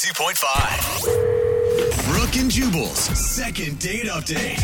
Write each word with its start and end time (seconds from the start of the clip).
92.5. 0.00 2.08
Brooke 2.08 2.36
and 2.36 2.50
Jubal's 2.50 2.98
second 2.98 3.78
date 3.78 4.06
update. 4.06 4.58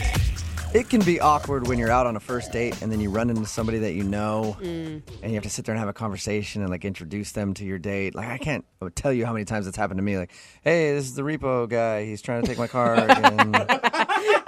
It 0.74 0.88
can 0.88 1.02
be 1.02 1.20
awkward 1.20 1.68
when 1.68 1.78
you're 1.78 1.90
out 1.90 2.06
on 2.06 2.16
a 2.16 2.20
first 2.20 2.52
date 2.52 2.80
and 2.80 2.90
then 2.90 3.00
you 3.00 3.10
run 3.10 3.28
into 3.28 3.44
somebody 3.44 3.76
that 3.80 3.92
you 3.92 4.02
know 4.02 4.56
mm. 4.58 5.02
and 5.22 5.30
you 5.30 5.34
have 5.34 5.42
to 5.42 5.50
sit 5.50 5.66
there 5.66 5.74
and 5.74 5.78
have 5.78 5.90
a 5.90 5.92
conversation 5.92 6.62
and 6.62 6.70
like 6.70 6.86
introduce 6.86 7.32
them 7.32 7.52
to 7.52 7.66
your 7.66 7.78
date. 7.78 8.14
Like 8.14 8.28
I 8.28 8.38
can't 8.38 8.64
tell 8.94 9.12
you 9.12 9.26
how 9.26 9.34
many 9.34 9.44
times 9.44 9.66
it's 9.66 9.76
happened 9.76 9.98
to 9.98 10.02
me. 10.02 10.16
Like, 10.16 10.32
hey, 10.62 10.94
this 10.94 11.04
is 11.04 11.16
the 11.16 11.22
repo 11.22 11.68
guy. 11.68 12.06
He's 12.06 12.22
trying 12.22 12.40
to 12.40 12.48
take 12.48 12.56
my 12.56 12.66
car. 12.66 12.96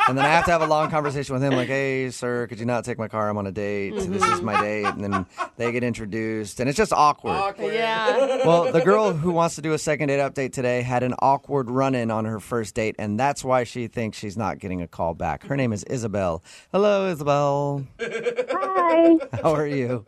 and, 0.08 0.16
and 0.16 0.18
then 0.18 0.24
I 0.24 0.34
have 0.34 0.46
to 0.46 0.50
have 0.50 0.62
a 0.62 0.66
long 0.66 0.90
conversation 0.90 1.34
with 1.34 1.42
him. 1.42 1.54
Like, 1.54 1.68
hey, 1.68 2.10
sir, 2.10 2.46
could 2.46 2.58
you 2.58 2.66
not 2.66 2.84
take 2.84 2.98
my 2.98 3.08
car? 3.08 3.28
I'm 3.28 3.36
on 3.36 3.46
a 3.46 3.52
date. 3.52 3.94
This 3.94 4.06
is 4.06 4.22
mm-hmm. 4.22 4.44
my 4.44 4.60
date. 4.60 4.86
And 4.86 5.04
then 5.04 5.26
they 5.56 5.70
get 5.70 5.84
introduced 5.84 6.60
and 6.60 6.68
it's 6.68 6.76
just 6.76 6.92
awkward. 6.92 7.54
Yeah. 7.58 8.36
Well, 8.48 8.72
the 8.72 8.80
girl 8.80 9.12
who 9.12 9.30
wants 9.30 9.56
to 9.56 9.62
do 9.62 9.74
a 9.74 9.78
second 9.78 10.08
date 10.08 10.20
update 10.20 10.52
today 10.52 10.80
had 10.80 11.02
an 11.02 11.14
awkward 11.18 11.70
run 11.70 11.94
in 11.94 12.10
on 12.10 12.24
her 12.24 12.40
first 12.40 12.74
date, 12.74 12.94
and 12.98 13.18
that's 13.18 13.44
why 13.44 13.64
she 13.64 13.88
thinks 13.88 14.16
she's 14.16 14.36
not 14.36 14.58
getting 14.58 14.80
a 14.80 14.88
call 14.88 15.12
back. 15.12 15.44
Her 15.44 15.56
name 15.56 15.72
is 15.72 15.84
Isabel. 15.84 16.42
Hello, 16.72 17.08
Isabel. 17.08 17.84
Hi. 18.00 19.18
How 19.42 19.54
are 19.54 19.66
you? 19.66 20.06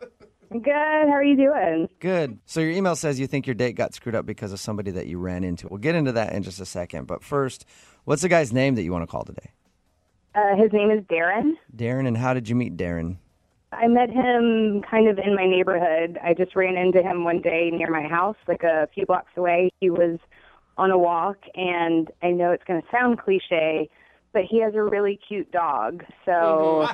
Good. 0.51 0.73
How 0.73 1.11
are 1.11 1.23
you 1.23 1.37
doing? 1.37 1.87
Good. 1.99 2.39
So, 2.45 2.59
your 2.59 2.71
email 2.71 2.95
says 2.95 3.19
you 3.19 3.27
think 3.27 3.47
your 3.47 3.53
date 3.53 3.75
got 3.75 3.93
screwed 3.93 4.15
up 4.15 4.25
because 4.25 4.51
of 4.51 4.59
somebody 4.59 4.91
that 4.91 5.07
you 5.07 5.17
ran 5.17 5.43
into. 5.43 5.67
We'll 5.69 5.79
get 5.79 5.95
into 5.95 6.13
that 6.13 6.33
in 6.33 6.43
just 6.43 6.59
a 6.59 6.65
second. 6.65 7.07
But 7.07 7.23
first, 7.23 7.65
what's 8.05 8.21
the 8.21 8.29
guy's 8.29 8.51
name 8.51 8.75
that 8.75 8.83
you 8.83 8.91
want 8.91 9.03
to 9.03 9.07
call 9.07 9.23
today? 9.23 9.51
Uh, 10.33 10.55
his 10.55 10.71
name 10.71 10.89
is 10.91 11.03
Darren. 11.05 11.53
Darren, 11.75 12.07
and 12.07 12.17
how 12.17 12.33
did 12.33 12.47
you 12.47 12.55
meet 12.55 12.77
Darren? 12.77 13.17
I 13.73 13.87
met 13.87 14.09
him 14.09 14.81
kind 14.89 15.07
of 15.07 15.17
in 15.17 15.35
my 15.35 15.45
neighborhood. 15.45 16.17
I 16.23 16.33
just 16.33 16.55
ran 16.55 16.75
into 16.75 17.01
him 17.01 17.23
one 17.23 17.41
day 17.41 17.69
near 17.71 17.89
my 17.89 18.03
house, 18.07 18.35
like 18.47 18.63
a 18.63 18.87
few 18.93 19.05
blocks 19.05 19.31
away. 19.37 19.69
He 19.79 19.89
was 19.89 20.19
on 20.77 20.91
a 20.91 20.97
walk, 20.97 21.37
and 21.55 22.09
I 22.21 22.31
know 22.31 22.51
it's 22.51 22.63
going 22.65 22.81
to 22.81 22.87
sound 22.91 23.19
cliche, 23.19 23.89
but 24.33 24.43
he 24.43 24.61
has 24.61 24.73
a 24.75 24.81
really 24.81 25.19
cute 25.25 25.51
dog. 25.51 26.03
So 26.25 26.87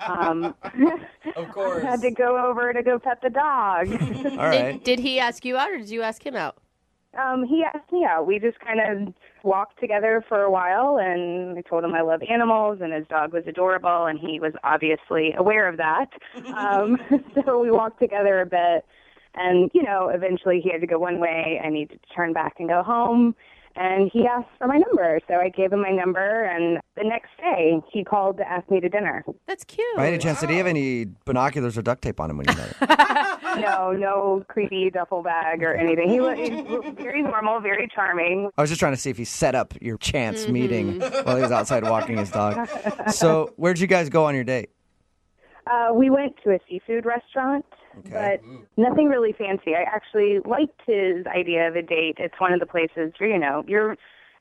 um, 0.00 0.54
Of 1.36 1.50
course. 1.52 1.84
I 1.86 1.90
had 1.90 2.02
to 2.02 2.10
go 2.10 2.46
over 2.46 2.72
to 2.72 2.82
go 2.82 2.98
pet 2.98 3.20
the 3.22 3.30
dog. 3.30 3.88
All 4.38 4.48
right. 4.48 4.72
Did, 4.72 4.84
did 4.84 4.98
he 5.00 5.18
ask 5.18 5.44
you 5.44 5.56
out 5.56 5.70
or 5.70 5.78
did 5.78 5.90
you 5.90 6.02
ask 6.02 6.24
him 6.24 6.36
out? 6.36 6.56
um, 7.18 7.42
he 7.44 7.64
asked 7.64 7.90
me 7.90 8.04
out. 8.04 8.26
We 8.26 8.38
just 8.38 8.60
kind 8.60 8.80
of 8.80 9.14
walked 9.42 9.78
together 9.80 10.24
for 10.28 10.42
a 10.42 10.50
while, 10.50 10.98
and 10.98 11.58
I 11.58 11.62
told 11.62 11.84
him 11.84 11.94
I 11.94 12.02
love 12.02 12.20
animals, 12.28 12.78
and 12.80 12.92
his 12.92 13.06
dog 13.08 13.32
was 13.32 13.44
adorable, 13.46 14.06
and 14.06 14.18
he 14.18 14.40
was 14.40 14.52
obviously 14.64 15.32
aware 15.36 15.68
of 15.68 15.76
that. 15.76 16.10
Um, 16.58 16.98
so 17.44 17.60
we 17.60 17.70
walked 17.70 18.00
together 18.00 18.40
a 18.40 18.46
bit, 18.46 18.84
and 19.34 19.70
you 19.74 19.82
know, 19.82 20.08
eventually 20.08 20.60
he 20.60 20.70
had 20.70 20.80
to 20.80 20.86
go 20.86 20.98
one 20.98 21.20
way. 21.20 21.60
I 21.62 21.68
needed 21.68 22.00
to 22.02 22.14
turn 22.14 22.32
back 22.32 22.54
and 22.58 22.68
go 22.68 22.82
home. 22.82 23.34
And 23.78 24.10
he 24.12 24.26
asked 24.26 24.48
for 24.58 24.66
my 24.66 24.76
number, 24.76 25.20
so 25.28 25.34
I 25.34 25.50
gave 25.50 25.72
him 25.72 25.82
my 25.82 25.92
number. 25.92 26.44
And 26.44 26.78
the 26.96 27.04
next 27.04 27.30
day, 27.38 27.80
he 27.92 28.02
called 28.02 28.36
to 28.38 28.48
ask 28.48 28.68
me 28.70 28.80
to 28.80 28.88
dinner. 28.88 29.24
That's 29.46 29.62
cute. 29.62 29.86
By 29.96 30.08
any 30.08 30.18
chance, 30.18 30.40
did 30.40 30.50
he 30.50 30.56
have 30.56 30.66
any 30.66 31.06
binoculars 31.24 31.78
or 31.78 31.82
duct 31.82 32.02
tape 32.02 32.18
on 32.18 32.28
him 32.28 32.38
when 32.38 32.48
you 32.48 32.56
met 32.56 32.68
him? 32.72 33.38
No, 33.58 33.92
no 33.92 34.44
creepy 34.48 34.90
duffel 34.90 35.22
bag 35.22 35.62
or 35.62 35.74
anything. 35.74 36.08
He 36.10 36.20
was, 36.20 36.38
he 36.38 36.50
was 36.50 36.94
very 36.96 37.22
normal, 37.22 37.60
very 37.60 37.88
charming. 37.92 38.50
I 38.56 38.60
was 38.60 38.70
just 38.70 38.78
trying 38.78 38.92
to 38.92 38.96
see 38.96 39.10
if 39.10 39.16
he 39.16 39.24
set 39.24 39.54
up 39.54 39.74
your 39.80 39.96
chance 39.98 40.48
meeting 40.48 41.00
while 41.00 41.36
he 41.36 41.42
was 41.42 41.50
outside 41.50 41.82
walking 41.82 42.18
his 42.18 42.30
dog. 42.30 42.68
So, 43.10 43.52
where'd 43.56 43.78
you 43.78 43.86
guys 43.86 44.10
go 44.10 44.24
on 44.26 44.34
your 44.34 44.44
date? 44.44 44.70
Uh, 45.66 45.92
we 45.92 46.08
went 46.08 46.34
to 46.44 46.50
a 46.50 46.58
seafood 46.68 47.04
restaurant, 47.04 47.64
Okay. 47.98 48.10
but 48.10 48.40
nothing 48.76 49.08
really 49.08 49.32
fancy. 49.32 49.74
I 49.74 49.82
actually 49.82 50.40
liked 50.44 50.80
his 50.86 51.26
idea 51.26 51.68
of 51.68 51.76
a 51.76 51.82
date. 51.82 52.16
It's 52.18 52.38
one 52.38 52.52
of 52.52 52.60
the 52.60 52.66
places 52.66 53.12
where 53.18 53.28
you 53.30 53.38
know 53.38 53.64
you're 53.66 53.96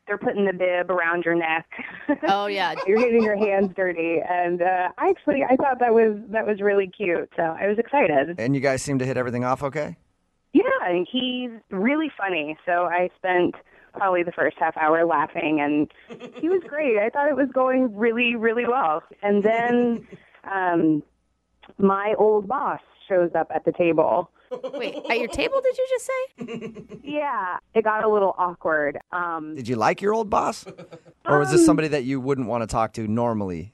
they're 0.08 0.18
putting 0.18 0.46
the 0.46 0.54
bib 0.54 0.90
around 0.90 1.26
your 1.26 1.36
neck. 1.36 1.66
Oh, 2.30 2.46
yeah. 2.48 2.76
you're 2.88 3.00
getting 3.00 3.24
your 3.24 3.36
hands 3.38 3.74
dirty, 3.76 4.20
and 4.28 4.62
uh, 4.62 4.90
I 4.98 5.10
actually 5.10 5.44
I 5.44 5.56
thought 5.58 5.80
that 5.80 5.94
was 5.94 6.18
that 6.30 6.48
was 6.48 6.62
really 6.62 6.88
cute. 6.88 7.30
So 7.36 7.42
I 7.44 7.68
was 7.68 7.78
excited. 7.78 8.36
And 8.40 8.56
you 8.56 8.62
guys 8.62 8.82
seem 8.82 9.00
to 9.00 9.06
hit 9.06 9.18
everything 9.18 9.44
off 9.44 9.62
okay? 9.64 9.98
Yeah, 10.54 10.64
and 10.86 11.08
he's 11.12 11.52
really 11.70 12.10
funny. 12.18 12.58
So 12.66 12.86
I 12.86 13.10
spent 13.18 13.56
probably 13.94 14.24
the 14.24 14.32
first 14.32 14.58
half 14.60 14.78
hour 14.78 15.06
laughing, 15.06 15.60
and 15.60 15.92
he 16.36 16.48
was 16.50 16.62
great. 16.68 16.98
I 16.98 17.10
thought 17.10 17.28
it 17.30 17.36
was 17.36 17.50
going 17.54 17.96
really, 17.96 18.36
really 18.36 18.66
well. 18.66 19.04
And 19.22 19.44
then 19.44 20.08
um, 20.52 21.04
my 21.78 22.14
old 22.18 22.48
boss 22.48 22.80
shows 23.08 23.32
up 23.36 23.50
at 23.54 23.66
the 23.66 23.72
table. 23.72 24.32
Wait, 24.74 24.96
at 25.10 25.20
your 25.20 25.28
table, 25.28 25.62
did 25.62 25.78
you 25.78 25.88
just 25.90 26.06
say? 26.06 26.84
Yeah, 27.04 27.58
it 27.74 27.84
got 27.84 28.04
a 28.04 28.10
little 28.10 28.36
awkward. 28.38 29.00
Um, 29.12 29.56
Did 29.56 29.68
you 29.68 29.76
like 29.76 30.02
your 30.02 30.14
old 30.14 30.30
boss? 30.30 30.66
Or 31.26 31.40
was 31.40 31.52
this 31.52 31.66
somebody 31.66 31.88
that 31.90 32.04
you 32.04 32.20
wouldn't 32.20 32.48
want 32.48 32.64
to 32.64 32.68
talk 32.68 32.94
to 32.94 33.08
normally? 33.08 33.74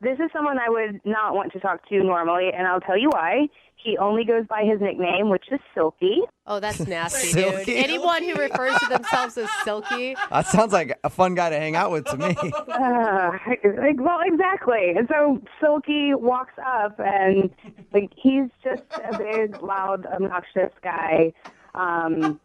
This 0.00 0.18
is 0.18 0.30
someone 0.32 0.58
I 0.58 0.68
would 0.68 1.00
not 1.04 1.34
want 1.34 1.52
to 1.52 1.60
talk 1.60 1.86
to 1.88 2.02
normally, 2.02 2.50
and 2.56 2.66
I'll 2.66 2.80
tell 2.80 2.98
you 2.98 3.10
why. 3.10 3.48
He 3.82 3.96
only 3.96 4.24
goes 4.24 4.44
by 4.46 4.62
his 4.64 4.78
nickname, 4.78 5.30
which 5.30 5.44
is 5.50 5.58
Silky. 5.74 6.20
Oh, 6.46 6.60
that's 6.60 6.86
nasty, 6.86 7.28
Silky? 7.32 7.64
dude. 7.64 7.76
Anyone 7.84 8.22
who 8.22 8.34
refers 8.34 8.78
to 8.78 8.86
themselves 8.90 9.38
as 9.38 9.48
silky. 9.64 10.14
That 10.30 10.46
sounds 10.48 10.74
like 10.74 10.98
a 11.02 11.08
fun 11.08 11.34
guy 11.34 11.48
to 11.48 11.56
hang 11.56 11.76
out 11.76 11.90
with 11.90 12.04
to 12.06 12.16
me. 12.18 12.36
Uh, 12.70 13.30
like, 13.78 13.98
well, 13.98 14.20
exactly. 14.24 14.90
And 14.96 15.08
so 15.10 15.40
Silky 15.60 16.14
walks 16.14 16.54
up, 16.64 16.98
and 16.98 17.50
like 17.92 18.10
he's 18.16 18.48
just 18.62 18.82
a 19.02 19.16
big, 19.16 19.62
loud, 19.62 20.06
obnoxious 20.06 20.72
guy. 20.82 21.32
Um, 21.74 22.38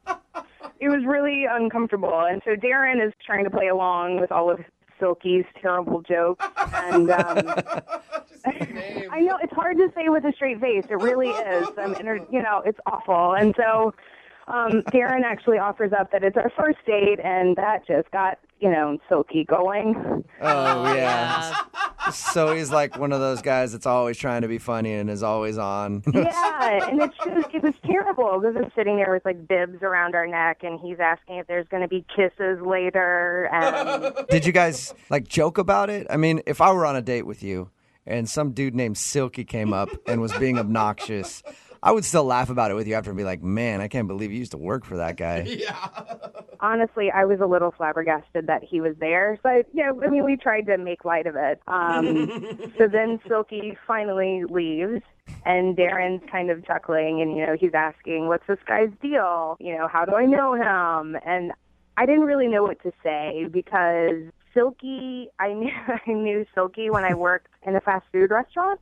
it 0.79 0.89
was 0.89 1.03
really 1.05 1.45
uncomfortable, 1.49 2.21
and 2.29 2.41
so 2.45 2.51
Darren 2.55 3.05
is 3.05 3.13
trying 3.25 3.43
to 3.43 3.49
play 3.49 3.67
along 3.67 4.19
with 4.21 4.31
all 4.31 4.49
of 4.51 4.59
Silky's 4.99 5.45
terrible 5.61 6.01
jokes, 6.01 6.45
and 6.73 7.09
um, 7.11 7.37
I 8.45 9.19
know 9.21 9.37
it's 9.41 9.53
hard 9.53 9.77
to 9.77 9.91
say 9.95 10.09
with 10.09 10.25
a 10.25 10.33
straight 10.33 10.59
face. 10.59 10.85
It 10.89 11.01
really 11.01 11.29
is. 11.29 11.67
I'm, 11.77 11.95
inter- 11.95 12.25
you 12.31 12.41
know, 12.41 12.61
it's 12.65 12.79
awful, 12.85 13.33
and 13.33 13.53
so. 13.57 13.93
Um, 14.47 14.83
Darren 14.93 15.23
actually 15.23 15.57
offers 15.57 15.91
up 15.91 16.11
that 16.11 16.23
it's 16.23 16.37
our 16.37 16.51
first 16.55 16.77
date, 16.85 17.19
and 17.23 17.55
that 17.55 17.87
just 17.87 18.11
got, 18.11 18.37
you 18.65 18.71
know, 18.71 18.89
and 18.89 18.99
Silky 19.07 19.43
going. 19.43 19.93
Oh, 19.95 20.23
oh 20.41 20.95
yeah. 20.95 21.55
So 22.11 22.55
he's 22.55 22.71
like 22.71 22.97
one 22.97 23.11
of 23.11 23.19
those 23.19 23.43
guys 23.43 23.73
that's 23.73 23.85
always 23.85 24.17
trying 24.17 24.41
to 24.41 24.47
be 24.47 24.57
funny 24.57 24.93
and 24.93 25.07
is 25.07 25.21
always 25.21 25.59
on. 25.59 26.01
yeah, 26.11 26.87
and 26.89 26.99
it's 26.99 27.15
just 27.23 27.53
it 27.53 27.61
was 27.61 27.75
terrible 27.85 28.39
because 28.39 28.55
I'm 28.55 28.71
sitting 28.75 28.97
there 28.97 29.13
with 29.13 29.23
like 29.23 29.47
bibs 29.47 29.83
around 29.83 30.15
our 30.15 30.25
neck, 30.25 30.63
and 30.63 30.79
he's 30.79 30.97
asking 30.99 31.37
if 31.37 31.45
there's 31.45 31.67
going 31.67 31.83
to 31.83 31.87
be 31.87 32.03
kisses 32.15 32.59
later, 32.65 33.47
and 33.53 34.15
Did 34.31 34.47
you 34.47 34.51
guys 34.51 34.95
like 35.11 35.27
joke 35.27 35.59
about 35.59 35.91
it? 35.91 36.07
I 36.09 36.17
mean, 36.17 36.41
if 36.47 36.59
I 36.59 36.71
were 36.71 36.87
on 36.87 36.95
a 36.95 37.03
date 37.03 37.27
with 37.27 37.43
you 37.43 37.69
and 38.07 38.27
some 38.27 38.51
dude 38.51 38.73
named 38.73 38.97
Silky 38.97 39.43
came 39.43 39.73
up 39.73 39.89
and 40.07 40.21
was 40.21 40.33
being 40.33 40.57
obnoxious, 40.57 41.43
I 41.83 41.91
would 41.91 42.03
still 42.03 42.23
laugh 42.23 42.49
about 42.49 42.71
it 42.71 42.73
with 42.73 42.87
you 42.87 42.95
after 42.95 43.11
and 43.11 43.17
be 43.17 43.23
like, 43.23 43.43
man, 43.43 43.79
I 43.79 43.87
can't 43.87 44.07
believe 44.07 44.31
you 44.31 44.39
used 44.39 44.53
to 44.53 44.57
work 44.57 44.85
for 44.85 44.97
that 44.97 45.17
guy. 45.17 45.43
honestly, 46.65 47.11
I 47.11 47.25
was 47.25 47.39
a 47.39 47.45
little 47.45 47.71
flabbergasted 47.71 48.47
that 48.47 48.63
he 48.63 48.81
was 48.81 48.95
there. 48.99 49.37
So 49.43 49.63
yeah, 49.73 49.91
I 50.03 50.07
mean, 50.07 50.25
we 50.25 50.35
tried 50.35 50.65
to 50.67 50.77
make 50.77 51.05
light 51.05 51.27
of 51.27 51.35
it. 51.35 51.61
Um, 51.67 52.71
so 52.77 52.87
then 52.87 53.19
Silky 53.27 53.77
finally 53.87 54.43
leaves. 54.49 55.01
And 55.43 55.75
Darren's 55.75 56.21
kind 56.31 56.51
of 56.51 56.63
chuckling, 56.67 57.19
and 57.19 57.35
you 57.35 57.45
know 57.45 57.55
he's 57.59 57.73
asking, 57.73 58.27
"What's 58.27 58.45
this 58.45 58.59
guy's 58.67 58.91
deal? 59.01 59.57
You 59.59 59.75
know, 59.75 59.87
how 59.87 60.05
do 60.05 60.13
I 60.15 60.25
know 60.25 60.53
him?" 60.53 61.19
And 61.25 61.51
I 61.97 62.05
didn't 62.05 62.25
really 62.25 62.47
know 62.47 62.61
what 62.61 62.81
to 62.83 62.91
say 63.03 63.47
because 63.51 64.31
Silky, 64.53 65.29
I 65.39 65.53
knew 65.53 65.71
I 66.07 66.11
knew 66.11 66.45
Silky 66.53 66.91
when 66.91 67.03
I 67.03 67.15
worked 67.15 67.51
in 67.65 67.75
a 67.75 67.81
fast 67.81 68.05
food 68.11 68.29
restaurant 68.29 68.79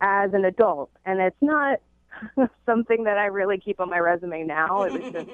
as 0.00 0.32
an 0.32 0.46
adult, 0.46 0.90
and 1.04 1.20
it's 1.20 1.36
not 1.42 1.80
something 2.66 3.04
that 3.04 3.18
I 3.18 3.26
really 3.26 3.58
keep 3.58 3.80
on 3.80 3.90
my 3.90 3.98
resume 3.98 4.44
now. 4.44 4.82
It 4.82 4.92
was 4.92 5.12
just 5.12 5.30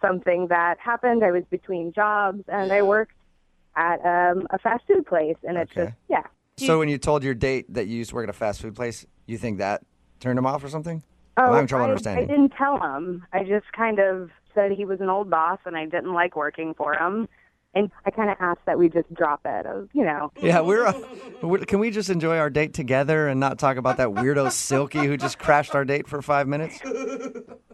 something 0.00 0.48
that 0.48 0.78
happened. 0.78 1.24
I 1.24 1.30
was 1.30 1.44
between 1.50 1.92
jobs, 1.92 2.42
and 2.48 2.72
I 2.72 2.82
worked 2.82 3.14
at 3.76 4.00
um, 4.04 4.46
a 4.50 4.58
fast 4.58 4.84
food 4.86 5.06
place, 5.06 5.36
and 5.44 5.56
it's 5.56 5.70
Okay. 5.72 5.86
just 5.86 5.96
yeah. 6.08 6.22
So 6.56 6.78
when 6.78 6.88
you 6.88 6.98
told 6.98 7.24
your 7.24 7.34
date 7.34 7.72
that 7.72 7.86
you 7.86 7.96
used 7.96 8.10
to 8.10 8.16
work 8.16 8.24
at 8.24 8.30
a 8.30 8.38
fast 8.38 8.60
food 8.60 8.74
place, 8.76 9.06
you 9.26 9.38
think 9.38 9.58
that 9.58 9.82
turned 10.18 10.38
him 10.38 10.44
off 10.46 10.62
or 10.62 10.68
something? 10.68 11.02
Oh, 11.38 11.44
I'm 11.44 11.52
having 11.52 11.66
trouble 11.68 11.86
I, 12.06 12.12
I 12.16 12.20
didn't 12.24 12.50
tell 12.50 12.78
him. 12.78 13.24
I 13.32 13.44
just 13.44 13.72
kind 13.72 13.98
of 13.98 14.30
said 14.54 14.72
he 14.72 14.84
was 14.84 15.00
an 15.00 15.08
old 15.08 15.30
boss, 15.30 15.58
and 15.64 15.76
I 15.76 15.86
didn't 15.86 16.12
like 16.12 16.36
working 16.36 16.74
for 16.74 16.94
him. 16.94 17.28
And 17.72 17.88
I 18.04 18.10
kind 18.10 18.28
of 18.28 18.36
asked 18.40 18.66
that 18.66 18.78
we 18.78 18.88
just 18.88 19.14
drop 19.14 19.42
it. 19.44 19.64
I 19.64 19.72
was, 19.74 19.88
you 19.92 20.04
know, 20.04 20.32
Yeah, 20.42 20.60
we're, 20.60 20.84
uh, 20.84 20.92
we're. 21.40 21.58
Can 21.60 21.78
we 21.78 21.92
just 21.92 22.10
enjoy 22.10 22.36
our 22.36 22.50
date 22.50 22.74
together 22.74 23.28
and 23.28 23.38
not 23.38 23.60
talk 23.60 23.76
about 23.76 23.98
that 23.98 24.08
weirdo 24.08 24.50
Silky 24.50 24.98
who 25.06 25.16
just 25.16 25.38
crashed 25.38 25.76
our 25.76 25.84
date 25.84 26.08
for 26.08 26.20
five 26.20 26.48
minutes? 26.48 26.80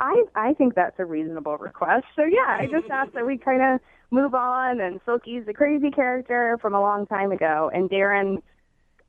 I 0.06 0.24
I 0.34 0.54
think 0.54 0.74
that's 0.74 0.98
a 0.98 1.04
reasonable 1.04 1.56
request. 1.58 2.06
So 2.14 2.22
yeah, 2.22 2.56
I 2.60 2.66
just 2.66 2.88
asked 2.90 3.14
that 3.14 3.26
we 3.26 3.38
kind 3.38 3.62
of 3.62 3.80
move 4.10 4.34
on. 4.34 4.80
And 4.80 5.00
Silky's 5.04 5.44
a 5.48 5.52
crazy 5.52 5.90
character 5.90 6.58
from 6.60 6.74
a 6.74 6.80
long 6.80 7.06
time 7.06 7.32
ago, 7.32 7.70
and 7.74 7.90
Darren, 7.90 8.42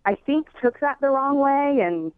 I 0.05 0.15
think, 0.25 0.47
took 0.61 0.79
that 0.79 0.97
the 1.01 1.09
wrong 1.09 1.39
way, 1.39 1.83
and 1.85 2.11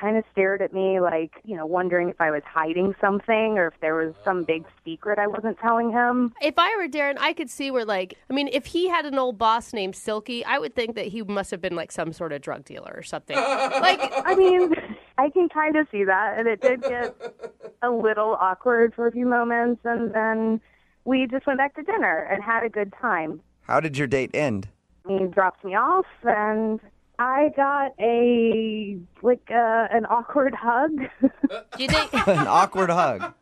kind 0.00 0.16
of 0.16 0.24
stared 0.32 0.62
at 0.62 0.72
me 0.72 1.00
like, 1.00 1.32
you 1.44 1.56
know, 1.56 1.66
wondering 1.66 2.08
if 2.08 2.20
I 2.20 2.30
was 2.30 2.42
hiding 2.44 2.94
something 3.00 3.58
or 3.58 3.68
if 3.68 3.74
there 3.80 3.94
was 3.94 4.14
some 4.24 4.42
big 4.42 4.64
secret 4.84 5.18
I 5.18 5.26
wasn't 5.26 5.58
telling 5.58 5.92
him. 5.92 6.32
If 6.40 6.54
I 6.56 6.74
were 6.76 6.88
Darren, 6.88 7.16
I 7.20 7.32
could 7.32 7.50
see 7.50 7.70
where, 7.70 7.84
like, 7.84 8.16
I 8.30 8.32
mean, 8.32 8.48
if 8.52 8.66
he 8.66 8.88
had 8.88 9.04
an 9.06 9.18
old 9.18 9.38
boss 9.38 9.72
named 9.72 9.94
Silky, 9.94 10.44
I 10.44 10.58
would 10.58 10.74
think 10.74 10.96
that 10.96 11.06
he 11.06 11.22
must 11.22 11.50
have 11.50 11.60
been 11.60 11.76
like 11.76 11.92
some 11.92 12.12
sort 12.12 12.32
of 12.32 12.40
drug 12.40 12.64
dealer 12.64 12.92
or 12.96 13.02
something. 13.02 13.36
like, 13.36 14.00
I 14.24 14.34
mean, 14.34 14.74
I 15.18 15.28
can 15.30 15.48
kind 15.48 15.76
of 15.76 15.86
see 15.92 16.04
that, 16.04 16.38
and 16.38 16.48
it 16.48 16.60
did 16.60 16.82
get 16.82 17.51
a 17.82 17.90
little 17.90 18.36
awkward 18.40 18.94
for 18.94 19.06
a 19.06 19.12
few 19.12 19.26
moments, 19.26 19.80
and 19.84 20.14
then 20.14 20.60
we 21.04 21.26
just 21.26 21.46
went 21.46 21.58
back 21.58 21.74
to 21.76 21.82
dinner 21.82 22.28
and 22.30 22.42
had 22.42 22.62
a 22.64 22.68
good 22.68 22.92
time. 23.00 23.40
How 23.62 23.80
did 23.80 23.98
your 23.98 24.06
date 24.06 24.30
end? 24.34 24.68
He 25.08 25.18
dropped 25.26 25.64
me 25.64 25.74
off, 25.74 26.06
and 26.22 26.80
I 27.18 27.50
got 27.56 27.92
a 27.98 28.98
like 29.22 29.50
uh, 29.50 29.88
an 29.90 30.06
awkward 30.06 30.54
hug. 30.54 30.90
do 31.20 31.30
you 31.78 31.88
think? 31.88 32.12
An 32.26 32.46
awkward 32.46 32.90
hug. 32.90 33.32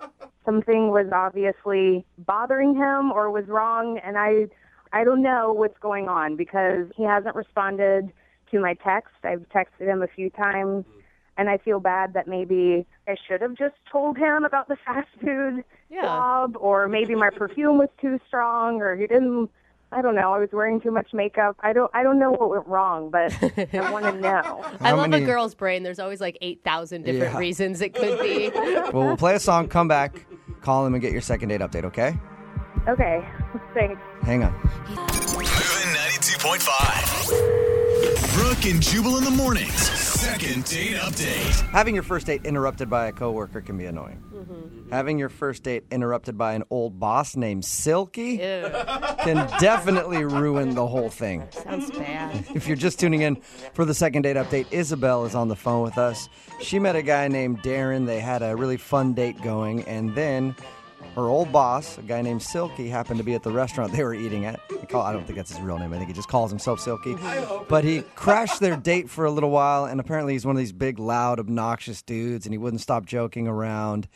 Something 0.45 0.91
was 0.91 1.07
obviously 1.13 2.05
bothering 2.19 2.75
him 2.75 3.13
or 3.13 3.31
was 3.31 3.47
wrong, 3.47 3.99
and 3.99 4.17
I 4.19 4.47
I 4.93 5.05
don't 5.05 5.23
know 5.23 5.53
what's 5.53 5.79
going 5.79 6.09
on 6.09 6.37
because 6.37 6.87
he 6.97 7.05
hasn't 7.05 7.37
responded 7.37 8.11
to 8.51 8.61
my 8.61 8.75
text. 8.75 9.15
I've 9.23 9.47
texted 9.51 9.87
him 9.87 10.03
a 10.03 10.09
few 10.09 10.31
times, 10.31 10.85
and 11.41 11.49
I 11.49 11.57
feel 11.57 11.81
bad 11.81 12.13
that 12.13 12.29
maybe 12.29 12.87
I 13.09 13.17
should 13.27 13.41
have 13.41 13.55
just 13.57 13.75
told 13.91 14.19
him 14.19 14.45
about 14.45 14.69
the 14.69 14.77
fast 14.85 15.09
food 15.23 15.65
Yeah. 15.89 16.03
job, 16.03 16.57
or 16.61 16.87
maybe 16.87 17.15
my 17.15 17.31
perfume 17.31 17.79
was 17.79 17.89
too 18.01 18.21
strong, 18.29 18.81
or 18.83 18.95
he 18.95 19.07
didn't. 19.07 19.49
I 19.93 20.03
don't 20.03 20.15
know. 20.15 20.33
I 20.35 20.39
was 20.39 20.51
wearing 20.53 20.81
too 20.81 20.91
much 20.93 21.13
makeup. 21.15 21.57
I 21.61 21.73
don't. 21.73 21.91
I 21.95 22.03
don't 22.05 22.19
know 22.19 22.31
what 22.31 22.51
went 22.51 22.67
wrong, 22.69 23.11
but 23.11 23.33
I 23.75 23.91
want 23.91 24.05
to 24.05 24.13
know. 24.13 24.65
I 24.81 24.93
love 24.93 25.09
many- 25.11 25.25
a 25.25 25.27
girl's 25.27 25.55
brain. 25.55 25.83
There's 25.83 25.99
always 25.99 26.21
like 26.21 26.37
8,000 26.43 27.03
different 27.05 27.33
Yeah. 27.33 27.39
reasons 27.39 27.81
it 27.81 27.95
could 27.95 28.21
be. 28.21 28.51
Well, 28.93 29.07
we'll 29.07 29.17
play 29.17 29.35
a 29.35 29.41
song, 29.41 29.67
come 29.69 29.89
back, 29.89 30.27
call 30.61 30.85
him, 30.87 30.95
and 30.95 31.01
get 31.03 31.11
your 31.13 31.21
second 31.23 31.49
date 31.49 31.61
update, 31.63 31.85
okay? 31.85 32.17
Okay, 32.89 33.25
thanks. 33.75 34.01
Hang 34.23 34.43
on. 34.45 34.53
Movin' 35.33 35.47
92.5. 35.97 37.80
Brooke 38.35 38.65
and 38.67 38.81
Jubal 38.81 39.19
in 39.19 39.25
the 39.25 39.31
mornings. 39.31 39.75
Second 39.75 40.65
date 40.65 40.95
update. 40.95 41.69
Having 41.71 41.95
your 41.95 42.05
first 42.05 42.27
date 42.27 42.43
interrupted 42.45 42.89
by 42.89 43.09
a 43.09 43.13
coworker 43.13 43.61
can 43.61 43.77
be 43.77 43.87
annoying. 43.87 44.23
Mm-hmm. 44.33 44.91
Having 44.91 45.19
your 45.19 45.29
first 45.29 45.65
date 45.65 45.85
interrupted 45.91 46.39
by 46.39 46.53
an 46.55 46.63
old 46.71 47.01
boss 47.01 47.35
named 47.35 47.65
Silky 47.65 48.35
Ew, 48.41 48.71
can 49.25 49.49
definitely 49.59 50.25
ruin 50.25 50.75
the 50.75 50.87
whole 50.87 51.11
thing. 51.11 51.47
sounds 51.51 51.91
bad. 51.91 52.45
If 52.55 52.69
you're 52.69 52.77
just 52.77 53.01
tuning 53.01 53.23
in 53.23 53.37
for 53.75 53.85
the 53.85 53.95
second 53.95 54.23
date 54.23 54.37
update, 54.37 54.67
Isabel 54.71 55.25
is 55.25 55.35
on 55.35 55.49
the 55.49 55.57
phone 55.57 55.83
with 55.83 55.99
us. 55.99 56.29
She 56.61 56.79
met 56.79 56.95
a 56.97 57.03
guy 57.03 57.27
named 57.29 57.63
Darren. 57.63 58.07
They 58.07 58.21
had 58.21 58.43
a 58.43 58.55
really 58.55 58.77
fun 58.77 59.13
date 59.15 59.41
going, 59.43 59.83
and 59.85 60.15
then 60.15 60.55
her 61.15 61.29
old 61.29 61.53
boss, 61.53 61.99
a 61.99 62.03
guy 62.03 62.23
named 62.23 62.43
Silky, 62.43 62.89
happened 62.89 63.19
to 63.19 63.25
be 63.25 63.35
at 63.35 63.43
the 63.43 63.51
restaurant 63.51 63.93
they 63.93 64.03
were 64.03 64.15
eating 64.15 64.45
at. 64.45 64.61
Call- 64.89 65.03
I 65.03 65.13
don't 65.13 65.25
think 65.25 65.37
that's 65.37 65.51
his 65.51 65.61
real 65.61 65.79
name. 65.79 65.93
I 65.93 65.97
think 65.97 66.09
he 66.09 66.15
just 66.15 66.29
calls 66.29 66.51
himself 66.51 66.81
Silky. 66.81 67.17
But 67.69 67.85
he 67.85 68.03
crashed 68.15 68.61
their 68.61 68.77
date 68.77 69.11
for 69.11 69.25
a 69.25 69.31
little 69.31 69.51
while, 69.51 69.85
and 69.85 70.01
apparently 70.01 70.33
he's 70.35 70.47
one 70.47 70.57
of 70.57 70.59
these 70.61 70.73
big, 70.73 70.99
loud, 70.99 71.41
obnoxious 71.41 72.03
dudes, 72.03 72.47
and 72.47 72.55
he 72.55 72.59
wouldn't 72.59 72.81
stop 72.81 73.07
joking 73.07 73.49
around. 73.49 74.09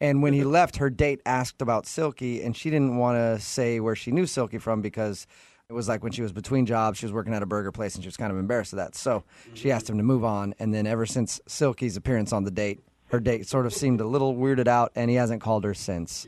And 0.00 0.22
when 0.22 0.32
he 0.32 0.42
left, 0.42 0.76
her 0.76 0.90
date 0.90 1.20
asked 1.24 1.62
about 1.62 1.86
Silky, 1.86 2.42
and 2.42 2.56
she 2.56 2.70
didn't 2.70 2.96
want 2.96 3.16
to 3.16 3.44
say 3.44 3.78
where 3.78 3.94
she 3.94 4.10
knew 4.10 4.26
Silky 4.26 4.58
from 4.58 4.82
because 4.82 5.26
it 5.68 5.74
was 5.74 5.88
like 5.88 6.02
when 6.02 6.12
she 6.12 6.22
was 6.22 6.32
between 6.32 6.66
jobs, 6.66 6.98
she 6.98 7.06
was 7.06 7.12
working 7.12 7.34
at 7.34 7.42
a 7.42 7.46
burger 7.46 7.70
place, 7.72 7.94
and 7.94 8.02
she 8.02 8.08
was 8.08 8.16
kind 8.16 8.32
of 8.32 8.38
embarrassed 8.38 8.72
of 8.72 8.78
that. 8.78 8.94
So 8.94 9.22
she 9.54 9.70
asked 9.70 9.88
him 9.88 9.96
to 9.98 10.02
move 10.02 10.24
on. 10.24 10.54
And 10.58 10.74
then 10.74 10.86
ever 10.86 11.06
since 11.06 11.40
Silky's 11.46 11.96
appearance 11.96 12.32
on 12.32 12.44
the 12.44 12.50
date, 12.50 12.80
her 13.12 13.20
date 13.20 13.46
sort 13.46 13.66
of 13.66 13.74
seemed 13.74 14.00
a 14.00 14.06
little 14.06 14.34
weirded 14.34 14.66
out, 14.66 14.90
and 14.96 15.10
he 15.10 15.16
hasn't 15.16 15.42
called 15.42 15.64
her 15.64 15.74
since. 15.74 16.26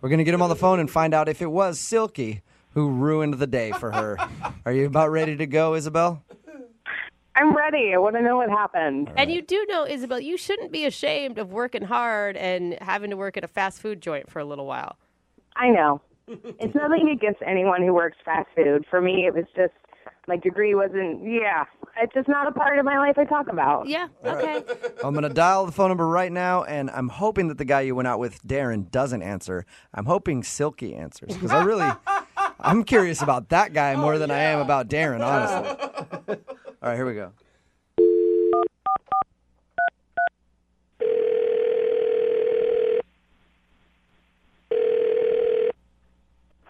We're 0.00 0.08
going 0.08 0.18
to 0.18 0.24
get 0.24 0.34
him 0.34 0.42
on 0.42 0.48
the 0.48 0.56
phone 0.56 0.80
and 0.80 0.90
find 0.90 1.14
out 1.14 1.28
if 1.28 1.40
it 1.40 1.46
was 1.46 1.78
Silky 1.78 2.42
who 2.74 2.90
ruined 2.90 3.34
the 3.34 3.46
day 3.46 3.70
for 3.70 3.92
her. 3.92 4.18
Are 4.66 4.72
you 4.72 4.86
about 4.86 5.12
ready 5.12 5.36
to 5.36 5.46
go, 5.46 5.74
Isabel? 5.74 6.24
I'm 7.36 7.56
ready. 7.56 7.92
I 7.94 7.98
want 7.98 8.16
to 8.16 8.22
know 8.22 8.36
what 8.36 8.50
happened. 8.50 9.12
And 9.16 9.30
you 9.30 9.42
do 9.42 9.64
know, 9.68 9.86
Isabel, 9.86 10.18
you 10.18 10.36
shouldn't 10.36 10.72
be 10.72 10.84
ashamed 10.84 11.38
of 11.38 11.52
working 11.52 11.82
hard 11.82 12.36
and 12.36 12.78
having 12.80 13.10
to 13.10 13.16
work 13.16 13.36
at 13.36 13.44
a 13.44 13.48
fast 13.48 13.80
food 13.80 14.00
joint 14.00 14.28
for 14.28 14.40
a 14.40 14.44
little 14.44 14.66
while. 14.66 14.96
I 15.54 15.70
know. 15.70 16.00
It's 16.26 16.74
nothing 16.74 17.10
against 17.10 17.42
anyone 17.46 17.82
who 17.82 17.94
works 17.94 18.16
fast 18.24 18.48
food. 18.56 18.86
For 18.90 19.00
me, 19.00 19.26
it 19.26 19.34
was 19.34 19.44
just 19.54 19.74
my 20.26 20.36
degree 20.36 20.74
wasn't. 20.74 21.22
Yeah, 21.24 21.64
it's 22.00 22.14
just 22.14 22.28
not 22.28 22.46
a 22.46 22.52
part 22.52 22.78
of 22.78 22.84
my 22.84 22.98
life 22.98 23.18
I 23.18 23.24
talk 23.24 23.48
about. 23.48 23.88
Yeah, 23.88 24.08
okay. 24.24 24.62
I'm 25.04 25.14
going 25.14 25.22
to 25.22 25.28
dial 25.28 25.66
the 25.66 25.72
phone 25.72 25.88
number 25.88 26.06
right 26.06 26.32
now, 26.32 26.64
and 26.64 26.90
I'm 26.90 27.08
hoping 27.08 27.48
that 27.48 27.58
the 27.58 27.64
guy 27.64 27.82
you 27.82 27.94
went 27.94 28.08
out 28.08 28.18
with, 28.18 28.42
Darren, 28.46 28.90
doesn't 28.90 29.22
answer. 29.22 29.66
I'm 29.92 30.06
hoping 30.06 30.42
Silky 30.42 30.94
answers 30.94 31.34
because 31.34 31.50
I 31.50 31.62
really, 31.62 31.90
I'm 32.60 32.84
curious 32.84 33.22
about 33.22 33.48
that 33.50 33.72
guy 33.72 33.96
more 33.96 34.18
than 34.18 34.30
I 34.30 34.38
am 34.38 34.58
oh, 34.58 34.62
about 34.62 34.88
Darren, 34.88 35.24
honestly. 35.24 35.86
All 36.82 36.88
right, 36.88 36.96
here 36.96 37.06
we 37.06 37.14
go. 37.14 37.32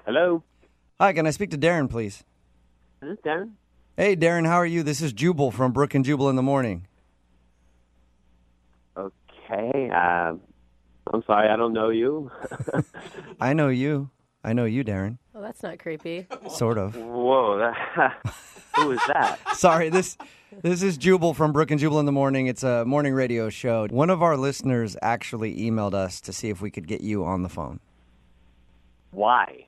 Hello, 0.04 0.42
Hi, 1.00 1.12
can 1.12 1.26
I 1.26 1.30
speak 1.30 1.50
to 1.50 1.58
Darren, 1.58 1.90
please? 1.90 2.22
Is 3.04 3.18
Darren? 3.18 3.50
Hey, 3.98 4.16
Darren, 4.16 4.46
how 4.46 4.56
are 4.56 4.66
you? 4.66 4.82
This 4.82 5.02
is 5.02 5.12
Jubal 5.12 5.50
from 5.50 5.72
Brooke 5.72 5.94
and 5.94 6.04
Jubal 6.04 6.30
in 6.30 6.36
the 6.36 6.42
Morning. 6.42 6.86
Okay, 8.96 9.90
uh, 9.94 10.32
I'm 11.12 11.22
sorry, 11.26 11.50
I 11.50 11.56
don't 11.56 11.74
know 11.74 11.90
you. 11.90 12.30
I 13.40 13.52
know 13.52 13.68
you. 13.68 14.08
I 14.42 14.54
know 14.54 14.64
you, 14.64 14.84
Darren. 14.84 15.18
Well, 15.34 15.42
that's 15.42 15.62
not 15.62 15.78
creepy. 15.78 16.26
Sort 16.48 16.78
of. 16.78 16.96
Whoa, 16.96 17.58
that, 17.58 18.16
who 18.76 18.92
is 18.92 19.00
that? 19.08 19.38
Sorry, 19.54 19.90
this 19.90 20.16
this 20.62 20.82
is 20.82 20.96
Jubal 20.96 21.34
from 21.34 21.52
Brooke 21.52 21.70
and 21.70 21.80
Jubal 21.80 22.00
in 22.00 22.06
the 22.06 22.12
Morning. 22.12 22.46
It's 22.46 22.62
a 22.62 22.86
morning 22.86 23.12
radio 23.12 23.50
show. 23.50 23.86
One 23.88 24.08
of 24.08 24.22
our 24.22 24.38
listeners 24.38 24.96
actually 25.02 25.56
emailed 25.58 25.94
us 25.94 26.22
to 26.22 26.32
see 26.32 26.48
if 26.48 26.62
we 26.62 26.70
could 26.70 26.86
get 26.86 27.02
you 27.02 27.24
on 27.24 27.42
the 27.42 27.48
phone. 27.50 27.80
Why? 29.10 29.66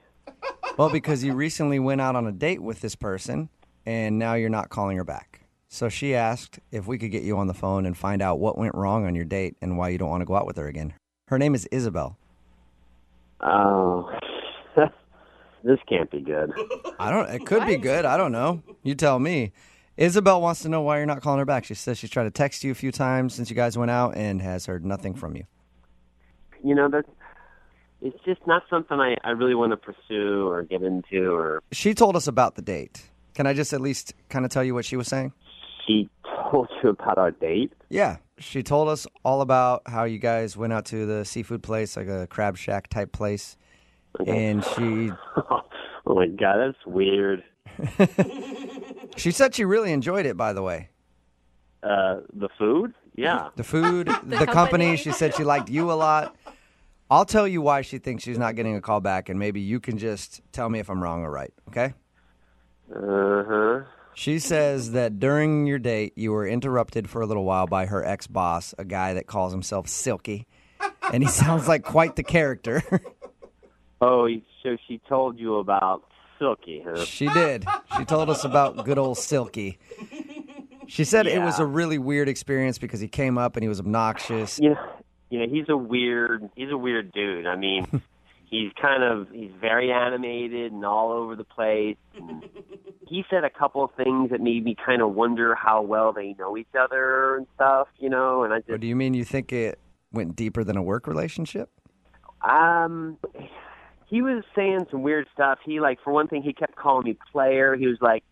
Well, 0.77 0.91
because 0.91 1.25
you 1.25 1.33
recently 1.33 1.79
went 1.79 2.01
out 2.03 2.17
on 2.17 2.27
a 2.27 2.33
date 2.33 2.63
with 2.63 2.81
this 2.81 2.95
person 2.95 3.49
and 3.87 4.19
now 4.19 4.35
you're 4.35 4.51
not 4.51 4.69
calling 4.69 4.97
her 4.99 5.05
back. 5.05 5.47
So 5.69 5.89
she 5.89 6.15
asked 6.15 6.59
if 6.71 6.87
we 6.87 6.99
could 6.99 7.11
get 7.11 7.23
you 7.23 7.39
on 7.39 7.47
the 7.47 7.55
phone 7.55 7.87
and 7.87 7.97
find 7.97 8.21
out 8.21 8.39
what 8.39 8.59
went 8.59 8.75
wrong 8.75 9.07
on 9.07 9.15
your 9.15 9.25
date 9.25 9.57
and 9.61 9.79
why 9.79 9.89
you 9.89 9.99
don't 9.99 10.11
want 10.11 10.21
to 10.21 10.27
go 10.27 10.37
out 10.37 10.47
with 10.47 10.57
her 10.57 10.69
again. 10.69 10.95
Her 11.29 11.39
name 11.39 11.55
is 11.55 11.67
Isabel. 11.67 12.19
Oh, 13.41 14.11
this 15.65 15.79
can't 15.89 16.11
be 16.11 16.21
good. 16.21 16.53
I 16.99 17.11
don't 17.11 17.29
it 17.29 17.47
could 17.47 17.67
be 17.67 17.77
good. 17.77 18.05
I 18.05 18.17
don't 18.17 18.33
know. 18.33 18.63
You 18.83 18.95
tell 18.95 19.19
me. 19.19 19.53
Isabel 19.97 20.43
wants 20.43 20.61
to 20.63 20.69
know 20.69 20.83
why 20.83 20.99
you're 20.99 21.07
not 21.07 21.23
calling 21.23 21.39
her 21.39 21.47
back. 21.47 21.65
She 21.65 21.75
says 21.75 21.97
she's 21.97 22.11
tried 22.11 22.25
to 22.25 22.31
text 22.31 22.63
you 22.63 22.71
a 22.71 22.75
few 22.75 22.93
times 22.93 23.35
since 23.35 23.49
you 23.49 23.57
guys 23.57 23.79
went 23.79 23.91
out 23.91 24.15
and 24.15 24.43
has 24.43 24.67
heard 24.67 24.85
nothing 24.85 25.15
from 25.15 25.37
you. 25.37 25.45
You 26.63 26.75
know 26.75 26.89
that 26.91 27.07
it's 28.01 28.19
just 28.25 28.47
not 28.47 28.63
something 28.69 28.99
I, 28.99 29.17
I 29.25 29.31
really 29.31 29.55
want 29.55 29.73
to 29.73 29.77
pursue 29.77 30.49
or 30.49 30.63
get 30.63 30.83
into. 30.83 31.33
Or 31.33 31.63
She 31.73 31.95
told 31.95 32.17
us 32.17 32.27
about 32.27 32.55
the 32.55 32.63
date. 32.63 33.11
Can 33.35 33.47
I 33.47 33.53
just 33.53 33.73
at 33.73 33.81
least 33.81 34.15
kind 34.29 34.45
of 34.45 34.51
tell 34.51 34.65
you 34.65 34.75
what 34.75 34.85
she 34.85 34.97
was 34.97 35.09
saying? 35.09 35.33
she 35.87 36.09
told 36.51 36.69
you 36.83 36.91
about 36.91 37.19
our 37.19 37.31
date. 37.31 37.73
Yeah. 37.89 38.17
She 38.39 38.63
told 38.63 38.89
us 38.89 39.07
all 39.25 39.41
about 39.41 39.83
how 39.87 40.05
you 40.05 40.19
guys 40.19 40.57
went 40.57 40.73
out 40.73 40.85
to 40.87 41.07
the 41.07 41.25
seafood 41.25 41.63
place, 41.63 41.97
like 41.97 42.09
a 42.09 42.27
crab 42.27 42.57
shack 42.57 42.89
type 42.89 43.13
place. 43.13 43.57
And 44.27 44.65
she 44.65 45.11
oh 45.37 46.15
my 46.15 46.27
god, 46.27 46.59
that's 46.59 46.87
weird. 46.87 47.45
she 49.17 49.31
said 49.31 49.55
she 49.55 49.65
really 49.65 49.93
enjoyed 49.93 50.27
it 50.27 50.37
by 50.37 50.53
the 50.53 50.63
way. 50.63 50.89
Uh, 51.83 52.21
the 52.33 52.49
food? 52.59 52.95
Yeah. 53.15 53.49
The 53.57 53.65
food, 53.65 54.07
the, 54.25 54.37
company. 54.37 54.47
company. 54.47 54.97
she 54.97 55.13
said 55.13 55.35
she 55.35 55.45
liked 55.45 55.69
you 55.71 55.91
a 55.91 55.95
lot. 55.95 56.37
I'll 57.11 57.25
tell 57.25 57.47
you 57.47 57.63
why 57.63 57.83
she 57.83 57.99
thinks 57.99 58.25
she's 58.25 58.39
not 58.39 58.57
getting 58.57 58.75
a 58.75 58.81
call 58.81 59.01
back 59.01 59.29
and 59.29 59.39
maybe 59.39 59.61
you 59.61 59.79
can 59.79 59.97
just 59.99 60.41
tell 60.53 60.69
me 60.69 60.81
if 60.81 60.91
I'm 60.91 61.03
wrong 61.03 61.23
or 61.23 61.31
right, 61.31 61.53
okay? 61.69 61.95
Uh 62.95 63.45
huh. 63.49 63.81
She 64.15 64.39
says 64.39 64.93
that 64.93 65.21
during 65.21 65.67
your 65.67 65.79
date, 65.79 66.15
you 66.17 66.33
were 66.33 66.47
interrupted 66.47 67.11
for 67.11 67.21
a 67.21 67.27
little 67.27 67.45
while 67.45 67.67
by 67.67 67.87
her 67.87 68.05
ex 68.05 68.27
boss, 68.27 68.75
a 68.79 68.85
guy 68.85 69.13
that 69.15 69.27
calls 69.27 69.53
himself 69.53 69.89
Silky. 69.89 70.47
And 71.13 71.23
he 71.23 71.29
sounds 71.31 71.69
like 71.69 71.85
quite 71.85 72.17
the 72.17 72.23
character. 72.23 72.83
Oh, 74.01 74.29
so 74.63 74.77
she 74.89 75.01
told 75.09 75.39
you 75.39 75.57
about 75.57 76.03
Silky, 76.39 76.83
huh? 76.85 77.05
she 77.05 77.29
did. 77.29 77.67
She 77.97 78.05
told 78.05 78.29
us 78.31 78.45
about 78.45 78.85
good 78.85 78.99
old 78.99 79.19
Silky. 79.19 79.79
She 80.87 81.05
said 81.05 81.27
it 81.27 81.41
was 81.43 81.59
a 81.59 81.67
really 81.67 81.99
weird 81.99 82.29
experience 82.29 82.79
because 82.79 83.01
he 83.01 83.09
came 83.09 83.39
up 83.39 83.57
and 83.57 83.63
he 83.63 83.69
was 83.69 83.81
obnoxious. 83.81 84.59
know, 84.71 84.77
you 85.31 85.39
know, 85.41 85.47
he's 85.53 85.69
a 85.69 85.77
weird, 85.77 86.49
he's 86.57 86.71
a 86.71 86.77
weird 86.79 87.13
dude. 87.13 87.47
I 87.47 87.57
mean, 87.57 88.03
he's 88.51 88.73
kind 88.81 89.03
of 89.03 89.29
he's 89.33 89.51
very 89.61 89.91
animated 89.93 90.73
and 90.73 90.85
all 90.85 91.13
over 91.13 91.35
the 91.37 91.45
place. 91.45 91.97
And 92.17 92.45
he 93.09 93.25
said 93.31 93.45
a 93.45 93.51
couple 93.51 93.83
of 93.85 93.91
things 93.97 94.31
that 94.31 94.41
made 94.41 94.65
me 94.65 94.77
kind 94.85 95.03
of 95.03 95.15
wonder 95.15 95.55
how 95.55 95.83
well 95.83 96.13
they 96.13 96.35
know 96.39 96.57
each 96.57 96.75
other 96.79 97.37
and 97.37 97.47
stuff, 97.55 97.89
you 97.99 98.09
know. 98.09 98.45
And 98.45 98.53
I 98.53 98.59
Or 98.59 98.61
just 98.63 98.81
do 98.81 98.87
you 98.87 98.97
mean 98.97 99.15
you 99.15 99.25
think 99.25 99.53
it 99.53 99.79
went 100.13 100.37
deeper 100.37 100.63
than 100.65 100.77
a 100.77 100.83
work 100.83 101.07
relationship? 101.07 101.71
um, 102.43 103.19
he 104.07 104.23
was 104.23 104.45
saying 104.55 104.87
some 104.91 105.03
weird 105.03 105.27
stuff. 105.35 105.59
He 105.65 105.81
like 105.81 105.99
for 106.05 106.13
one 106.13 106.29
thing, 106.29 106.43
he 106.43 106.53
kept 106.53 106.77
calling 106.77 107.05
me 107.05 107.17
player. 107.33 107.75
He 107.75 107.87
was 107.89 107.99
like, 108.01 108.23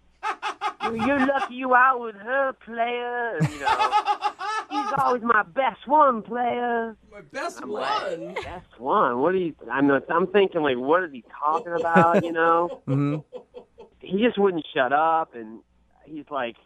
"You're 0.84 1.26
lucky 1.26 1.54
you 1.54 1.74
out 1.74 2.00
with 2.00 2.14
her, 2.16 2.52
player." 2.64 3.38
And, 3.38 3.48
you 3.50 3.60
know, 3.60 3.90
he's 4.74 4.92
always 4.98 5.22
my 5.22 5.42
best 5.42 5.86
one, 5.86 6.22
player. 6.22 6.96
My 7.10 7.20
best 7.32 7.60
I'm 7.62 7.70
one. 7.70 7.80
like, 8.26 8.44
best 8.44 8.78
one. 8.78 9.20
What 9.20 9.34
are 9.34 9.38
you? 9.38 9.54
I'm 9.70 9.90
I'm 9.90 10.26
thinking 10.28 10.62
like, 10.62 10.76
what 10.76 11.04
is 11.04 11.12
he 11.12 11.24
talking 11.40 11.72
about? 11.72 12.24
You 12.24 12.32
know? 12.32 12.80
hmm 12.86 13.16
He 14.00 14.18
just 14.22 14.38
wouldn't 14.38 14.66
shut 14.74 14.92
up, 14.92 15.34
and 15.34 15.60
he's 16.04 16.26
like, 16.30 16.56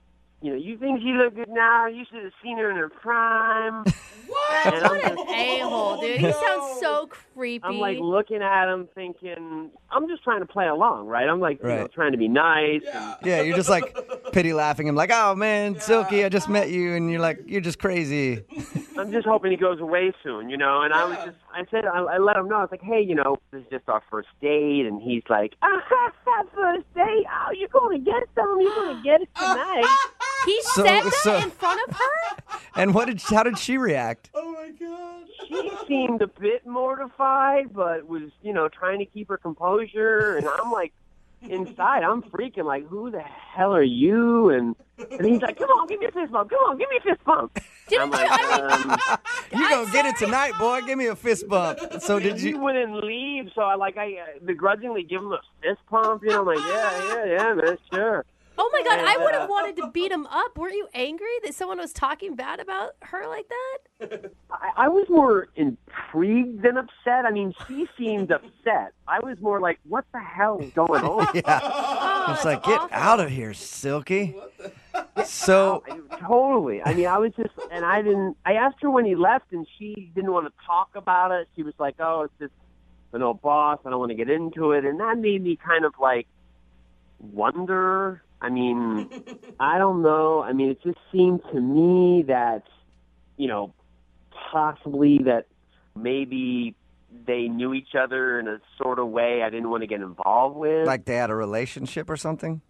you 0.40 0.50
know, 0.50 0.57
you 0.57 0.76
think 0.78 1.00
she 1.00 1.12
look 1.12 1.35
good 1.35 1.49
now? 1.49 1.87
You 1.87 2.04
should 2.11 2.23
have 2.25 2.33
seen 2.42 2.59
her 2.59 2.71
in 2.71 2.76
her 2.76 2.88
prime. 2.88 3.85
What? 4.28 4.66
And 4.66 4.85
I'm 4.85 4.90
What 4.90 5.04
an 5.04 5.16
just, 5.16 5.28
a 5.30 5.61
hole, 5.61 6.00
dude. 6.02 6.21
He 6.21 6.30
sounds 6.33 6.80
so 6.80 7.09
creepy. 7.35 7.64
I'm 7.66 7.78
like 7.78 7.97
looking 7.99 8.42
at 8.42 8.71
him, 8.71 8.87
thinking, 8.95 9.71
I'm 9.90 10.07
just 10.07 10.23
trying 10.23 10.40
to 10.40 10.47
play 10.47 10.66
along, 10.66 11.07
right? 11.07 11.26
I'm 11.26 11.40
like, 11.40 11.59
you 11.62 11.68
know, 11.68 11.76
Right. 11.83 11.92
trying 11.92 12.12
to 12.12 12.18
be 12.18 12.28
nice. 12.28 12.83
Yeah. 12.85 13.14
Yeah, 13.25 13.40
you're 13.40 13.57
just 13.57 13.71
like 13.71 13.97
pity 14.33 14.52
laughing 14.52 14.87
him, 14.87 14.95
like, 14.95 15.11
oh 15.14 15.35
man, 15.35 15.80
Silky, 15.80 16.26
I 16.26 16.28
just 16.28 16.47
met 16.50 16.68
you, 16.71 16.92
and 16.95 17.11
you're 17.11 17.23
like, 17.23 17.38
you're 17.47 17.62
just 17.62 17.78
crazy. 17.78 18.45
I'm 18.99 19.11
just 19.11 19.26
hoping 19.26 19.50
he 19.50 19.57
goes 19.57 19.80
away 19.80 20.12
soon, 20.23 20.50
you 20.50 20.59
know. 20.59 20.83
And 20.83 20.92
I 20.92 21.04
was 21.07 21.16
just, 21.25 21.38
I 21.54 21.64
said, 21.71 21.87
I, 21.87 22.00
I 22.00 22.18
let 22.18 22.37
him 22.37 22.49
know. 22.49 22.57
I 22.57 22.61
was 22.61 22.71
like, 22.71 22.83
hey, 22.83 23.00
you 23.00 23.14
know, 23.14 23.38
this 23.50 23.62
is 23.62 23.66
just 23.71 23.88
our 23.88 24.02
first 24.11 24.28
date, 24.42 24.85
and 24.87 25.00
he's 25.00 25.23
like, 25.30 25.54
ah, 25.62 25.80
first 26.54 26.85
date? 26.95 27.25
Oh, 27.33 27.50
you're 27.57 27.68
gonna 27.68 27.99
get 27.99 28.25
some? 28.35 28.59
You're 28.61 28.75
gonna 28.75 29.00
get 29.02 29.23
it 29.23 29.28
tonight? 29.38 29.87
he 30.47 30.61
So- 30.62 30.85
said 30.85 31.02
that 31.02 31.12
so- 31.23 31.37
in 31.37 31.50
front 31.50 31.80
of 31.88 31.97
her. 31.97 32.58
And 32.76 32.94
what 32.94 33.06
did 33.06 33.20
how 33.23 33.42
did 33.42 33.58
she 33.58 33.76
react? 33.76 34.30
Oh 34.35 34.52
my 34.52 34.70
god. 34.78 35.25
she 35.49 35.70
seemed 35.88 36.23
a 36.23 36.28
bit 36.28 36.64
mortified, 36.64 37.73
but 37.75 38.06
was, 38.06 38.30
you 38.42 38.52
know, 38.52 38.68
trying 38.68 39.00
to 39.00 39.04
keep 39.04 39.28
her 39.30 39.37
composure. 39.37 40.37
And 40.37 40.47
I'm 40.49 40.70
like, 40.70 40.92
inside, 41.42 42.04
I'm 42.04 42.23
freaking 42.23 42.64
like, 42.66 42.87
who 42.87 43.11
the 43.11 43.20
hell 43.20 43.75
are 43.75 43.82
you? 43.82 44.50
And 44.50 44.76
and 45.11 45.26
he's 45.26 45.40
like, 45.42 45.58
come 45.58 45.70
on, 45.70 45.88
give 45.88 45.99
me 45.99 46.06
a 46.06 46.12
fist 46.12 46.30
bump. 46.30 46.50
Come 46.50 46.58
on, 46.61 46.78
give 46.78 46.88
me 46.88 46.99
a 46.99 47.00
fist 47.00 47.25
bump. 47.25 47.58
Didn't 47.88 48.02
I'm 48.14 48.20
you? 48.20 48.28
like, 48.28 48.28
I 48.30 48.78
mean, 48.87 48.90
um, 48.92 48.99
You 49.61 49.68
gonna 49.70 49.90
get 49.92 50.06
it 50.06 50.16
tonight, 50.16 50.52
boy? 50.61 50.80
Give 50.82 50.99
me 50.99 51.06
a 51.06 51.16
fist 51.16 51.49
bump. 51.49 51.80
So 52.00 52.20
did 52.20 52.37
you? 52.40 52.47
he 52.47 52.49
you? 52.50 52.58
wouldn't 52.61 52.94
leave, 53.02 53.50
so 53.56 53.62
I 53.62 53.75
like 53.75 53.97
I 53.97 54.14
uh, 54.18 54.38
begrudgingly 54.44 55.02
give 55.02 55.20
him 55.23 55.32
a 55.32 55.40
fist 55.62 55.80
pump. 55.90 56.23
You 56.23 56.28
know, 56.30 56.40
I'm 56.40 56.47
like, 56.47 56.58
yeah, 56.58 57.14
yeah, 57.14 57.25
yeah, 57.25 57.54
man, 57.54 57.78
sure. 57.92 58.25
Oh 58.58 58.70
my 58.72 58.82
god, 58.82 59.00
I 59.00 59.14
And, 59.14 59.22
would 59.24 59.34
uh, 59.34 59.40
have 59.40 59.48
wanted 59.48 59.76
to 59.76 59.90
beat 59.92 60.12
him 60.12 60.26
up. 60.26 60.58
Weren't 60.58 60.74
you 60.74 60.88
angry 60.94 61.26
that 61.44 61.54
someone 61.54 61.78
was 61.78 61.92
talking 61.92 62.34
bad 62.34 62.60
about 62.60 62.92
her 63.02 63.26
like 63.28 63.46
that? 63.48 64.30
I, 64.50 64.84
I 64.84 64.88
was 64.88 65.06
more 65.08 65.48
intrigued 65.56 66.62
than 66.62 66.76
upset. 66.76 67.24
I 67.26 67.30
mean, 67.30 67.54
she 67.66 67.88
seemed 67.96 68.30
upset. 68.30 68.92
I 69.06 69.20
was 69.20 69.38
more 69.40 69.60
like, 69.60 69.78
what 69.88 70.04
the 70.12 70.20
hell 70.20 70.58
is 70.60 70.70
going 70.72 71.02
on? 71.04 71.26
Yeah, 71.34 71.60
Oh, 72.28 72.32
it's 72.34 72.44
like 72.44 72.62
get 72.64 72.80
awful. 72.80 72.88
out 72.96 73.20
of 73.20 73.30
here, 73.30 73.54
Silky. 73.54 74.36
So 75.24 75.82
Totally. 76.20 76.82
I 76.82 76.92
mean, 76.94 77.06
I 77.06 77.16
was 77.18 77.32
just, 77.36 77.54
and 77.70 77.84
I 77.84 78.02
didn't. 78.02 78.36
I 78.44 78.54
asked 78.54 78.76
her 78.82 78.90
when 78.90 79.04
he 79.04 79.14
left, 79.14 79.52
and 79.52 79.66
she 79.78 80.10
didn't 80.14 80.32
want 80.32 80.46
to 80.46 80.52
talk 80.66 80.90
about 80.94 81.30
it. 81.32 81.48
She 81.56 81.62
was 81.62 81.74
like, 81.78 81.94
"Oh, 82.00 82.22
it's 82.22 82.34
just 82.40 82.52
an 83.12 83.22
old 83.22 83.40
boss. 83.40 83.78
I 83.86 83.90
don't 83.90 83.98
want 84.00 84.10
to 84.10 84.16
get 84.16 84.28
into 84.28 84.72
it," 84.72 84.84
and 84.84 84.98
that 85.00 85.16
made 85.18 85.42
me 85.42 85.56
kind 85.56 85.84
of 85.84 85.94
like 86.00 86.26
wonder. 87.20 88.22
I 88.40 88.50
mean, 88.50 89.09
I 89.61 89.78
don't 89.78 90.02
know. 90.02 90.42
I 90.42 90.52
mean, 90.52 90.71
it 90.71 90.83
just 90.83 90.99
seemed 91.12 91.40
to 91.52 91.61
me 91.61 92.25
that, 92.28 92.64
you 93.37 93.49
know, 93.49 93.73
possibly 94.52 95.18
that 95.25 95.47
maybe 95.97 96.75
they 97.26 97.49
knew 97.49 97.75
each 97.75 97.95
other 97.99 98.38
in 98.38 98.49
a 98.49 98.61
sort 98.80 98.99
of 98.99 99.09
way 99.09 99.42
I 99.42 99.50
didn't 99.50 99.71
want 99.71 99.83
to 99.83 99.87
get 99.87 100.00
involved 100.00 100.57
with. 100.57 100.87
like 100.87 101.04
they 101.04 101.16
had 101.16 101.30
a 101.30 101.35
relationship 101.35 102.09
or 102.11 102.16
something? 102.16 102.61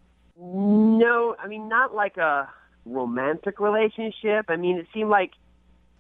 No, 0.41 1.35
I 1.39 1.49
mean 1.49 1.69
not 1.69 1.95
like 1.95 2.17
a 2.17 2.49
romantic 2.87 3.61
relationship. 3.61 4.47
I 4.49 4.57
mean 4.57 4.79
it 4.79 4.87
seemed 4.95 5.11
like 5.11 5.33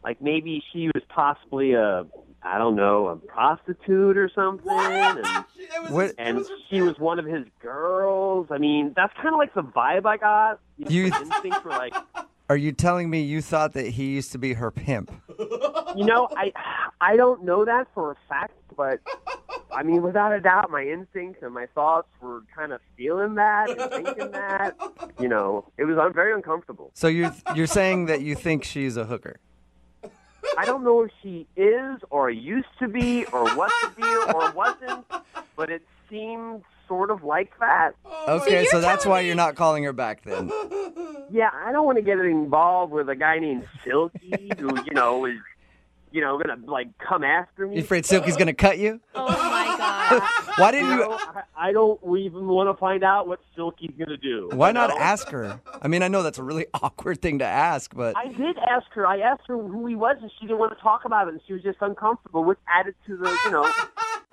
like 0.04 0.22
maybe 0.22 0.62
she 0.72 0.88
was 0.94 1.02
possibly 1.08 1.72
a 1.74 2.06
I 2.42 2.56
don't 2.58 2.76
know, 2.76 3.08
a 3.08 3.16
prostitute 3.16 4.16
or 4.16 4.30
something 4.34 4.70
and 4.70 5.26
She- 5.56 5.66
was- 5.82 5.90
What- 5.90 6.04
it 6.10 6.14
and 6.18 6.38
was- 6.38 6.50
she 6.70 6.80
was 6.82 6.98
one 6.98 7.18
of 7.18 7.24
his 7.26 7.44
girls. 7.60 8.46
I 8.50 8.58
mean, 8.58 8.92
that's 8.96 9.12
kind 9.14 9.28
of 9.28 9.38
like 9.38 9.54
the 9.54 9.62
vibe 9.62 10.06
I 10.06 10.16
got. 10.16 10.60
You, 10.76 10.84
know, 10.84 10.90
You- 10.90 11.08
my 11.10 11.20
instincts 11.20 11.64
were 11.64 11.70
like, 11.72 11.94
Are 12.50 12.56
you 12.56 12.72
telling 12.72 13.10
me 13.10 13.20
you 13.20 13.42
thought 13.42 13.74
that 13.74 13.88
he 13.88 14.06
used 14.06 14.32
to 14.32 14.38
be 14.38 14.54
her 14.54 14.70
pimp? 14.70 15.10
you 15.38 16.04
know, 16.06 16.28
I 16.34 16.50
I 17.00 17.14
don't 17.16 17.44
know 17.44 17.66
that 17.66 17.88
for 17.92 18.12
a 18.12 18.16
fact, 18.26 18.54
but 18.74 19.00
I 19.70 19.82
mean, 19.82 20.00
without 20.00 20.32
a 20.32 20.40
doubt, 20.40 20.70
my 20.70 20.82
instincts 20.82 21.42
and 21.42 21.52
my 21.52 21.66
thoughts 21.74 22.08
were 22.22 22.40
kind 22.56 22.72
of 22.72 22.80
feeling 22.96 23.34
that 23.34 23.68
and 23.68 23.90
thinking 24.06 24.30
that. 24.30 24.76
You 25.20 25.28
know, 25.28 25.70
it 25.76 25.84
was 25.84 25.98
un- 25.98 26.14
very 26.14 26.32
uncomfortable. 26.32 26.90
So 26.94 27.06
you're 27.06 27.34
you're 27.54 27.66
saying 27.66 28.06
that 28.06 28.22
you 28.22 28.34
think 28.34 28.64
she's 28.64 28.96
a 28.96 29.04
hooker? 29.04 29.40
I 30.58 30.64
don't 30.64 30.82
know 30.82 31.02
if 31.04 31.10
she 31.22 31.46
is 31.56 32.00
or 32.10 32.30
used 32.30 32.66
to 32.80 32.88
be 32.88 33.24
or 33.26 33.44
was 33.56 33.70
to 33.82 33.90
be 33.90 34.02
or 34.34 34.50
wasn't, 34.52 35.06
but 35.56 35.70
it 35.70 35.82
seemed 36.10 36.62
sort 36.88 37.10
of 37.12 37.22
like 37.22 37.52
that. 37.60 37.92
Oh, 38.04 38.40
okay, 38.40 38.62
you're 38.62 38.70
so 38.70 38.80
that's 38.80 39.06
why 39.06 39.20
me- 39.20 39.26
you're 39.28 39.36
not 39.36 39.54
calling 39.54 39.84
her 39.84 39.92
back 39.92 40.22
then. 40.24 40.50
Yeah, 41.30 41.50
I 41.52 41.72
don't 41.72 41.84
want 41.84 41.96
to 41.98 42.02
get 42.02 42.18
involved 42.20 42.90
with 42.90 43.10
a 43.10 43.14
guy 43.14 43.38
named 43.38 43.66
Silky 43.84 44.50
who, 44.58 44.82
you 44.86 44.94
know, 44.94 45.26
is, 45.26 45.36
you 46.10 46.22
know, 46.22 46.38
gonna 46.38 46.56
like 46.64 46.88
come 46.96 47.22
after 47.22 47.66
me. 47.66 47.76
You 47.76 47.82
afraid 47.82 48.06
Silky's 48.06 48.38
gonna 48.38 48.54
cut 48.54 48.78
you? 48.78 48.98
Oh 49.14 49.28
my 49.28 49.34
god. 49.34 49.57
Why 50.56 50.70
didn't 50.72 50.90
You 50.90 50.96
know, 50.96 51.12
I, 51.12 51.42
I 51.56 51.72
don't 51.72 52.00
even 52.18 52.46
want 52.46 52.68
to 52.68 52.78
find 52.78 53.04
out 53.04 53.28
what 53.28 53.40
Silky's 53.54 53.92
gonna 53.98 54.16
do. 54.16 54.50
Why 54.52 54.72
not 54.72 54.90
know? 54.90 54.98
ask 54.98 55.28
her? 55.28 55.60
I 55.82 55.88
mean, 55.88 56.02
I 56.02 56.08
know 56.08 56.22
that's 56.22 56.38
a 56.38 56.42
really 56.42 56.66
awkward 56.74 57.20
thing 57.20 57.38
to 57.40 57.44
ask, 57.44 57.94
but 57.94 58.16
I 58.16 58.28
did 58.28 58.56
ask 58.70 58.86
her. 58.92 59.06
I 59.06 59.20
asked 59.20 59.42
her 59.48 59.56
who 59.56 59.86
he 59.86 59.94
was, 59.94 60.16
and 60.20 60.30
she 60.38 60.46
didn't 60.46 60.58
want 60.58 60.76
to 60.76 60.82
talk 60.82 61.04
about 61.04 61.28
it, 61.28 61.32
and 61.32 61.40
she 61.46 61.52
was 61.52 61.62
just 61.62 61.78
uncomfortable, 61.80 62.44
which 62.44 62.58
added 62.68 62.94
to 63.06 63.16
the, 63.16 63.38
you 63.44 63.50
know. 63.50 63.70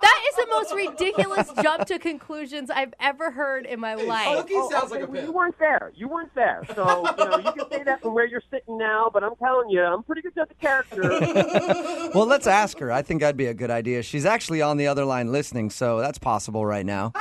That 0.06 0.22
is 0.28 0.36
the 0.36 0.46
most 0.50 0.72
ridiculous 0.72 1.50
jump 1.60 1.84
to 1.86 1.98
conclusions 1.98 2.70
I've 2.70 2.94
ever 3.00 3.32
heard 3.32 3.66
in 3.66 3.80
my 3.80 3.94
life. 3.94 4.28
Silky 4.28 4.54
oh, 4.54 4.70
sounds 4.70 4.92
like 4.92 5.00
a 5.00 5.06
Oh, 5.06 5.10
well, 5.10 5.24
You 5.24 5.32
weren't 5.32 5.58
there. 5.58 5.92
You 5.96 6.08
weren't 6.08 6.32
there. 6.36 6.62
So, 6.76 6.84
you 7.18 7.24
know, 7.24 7.38
you 7.38 7.52
can 7.52 7.70
say 7.70 7.82
that 7.82 8.02
from 8.02 8.14
where 8.14 8.26
you're 8.26 8.42
sitting 8.48 8.78
now, 8.78 9.10
but 9.12 9.24
I'm 9.24 9.34
telling 9.36 9.68
you, 9.68 9.82
I'm 9.82 10.04
pretty 10.04 10.22
good 10.22 10.38
at 10.38 10.48
the 10.48 10.54
character. 10.54 11.02
well, 12.14 12.26
let's 12.26 12.46
ask 12.46 12.78
her. 12.78 12.92
I 12.92 13.02
think 13.02 13.20
that'd 13.20 13.36
be 13.36 13.46
a 13.46 13.54
good 13.54 13.70
idea. 13.70 14.04
She's 14.04 14.24
actually 14.24 14.62
on 14.62 14.76
the 14.76 14.86
other 14.86 15.04
line 15.04 15.32
listening, 15.32 15.70
so 15.70 15.98
that's 15.98 16.18
possible 16.18 16.64
right 16.64 16.86
now. 16.86 17.12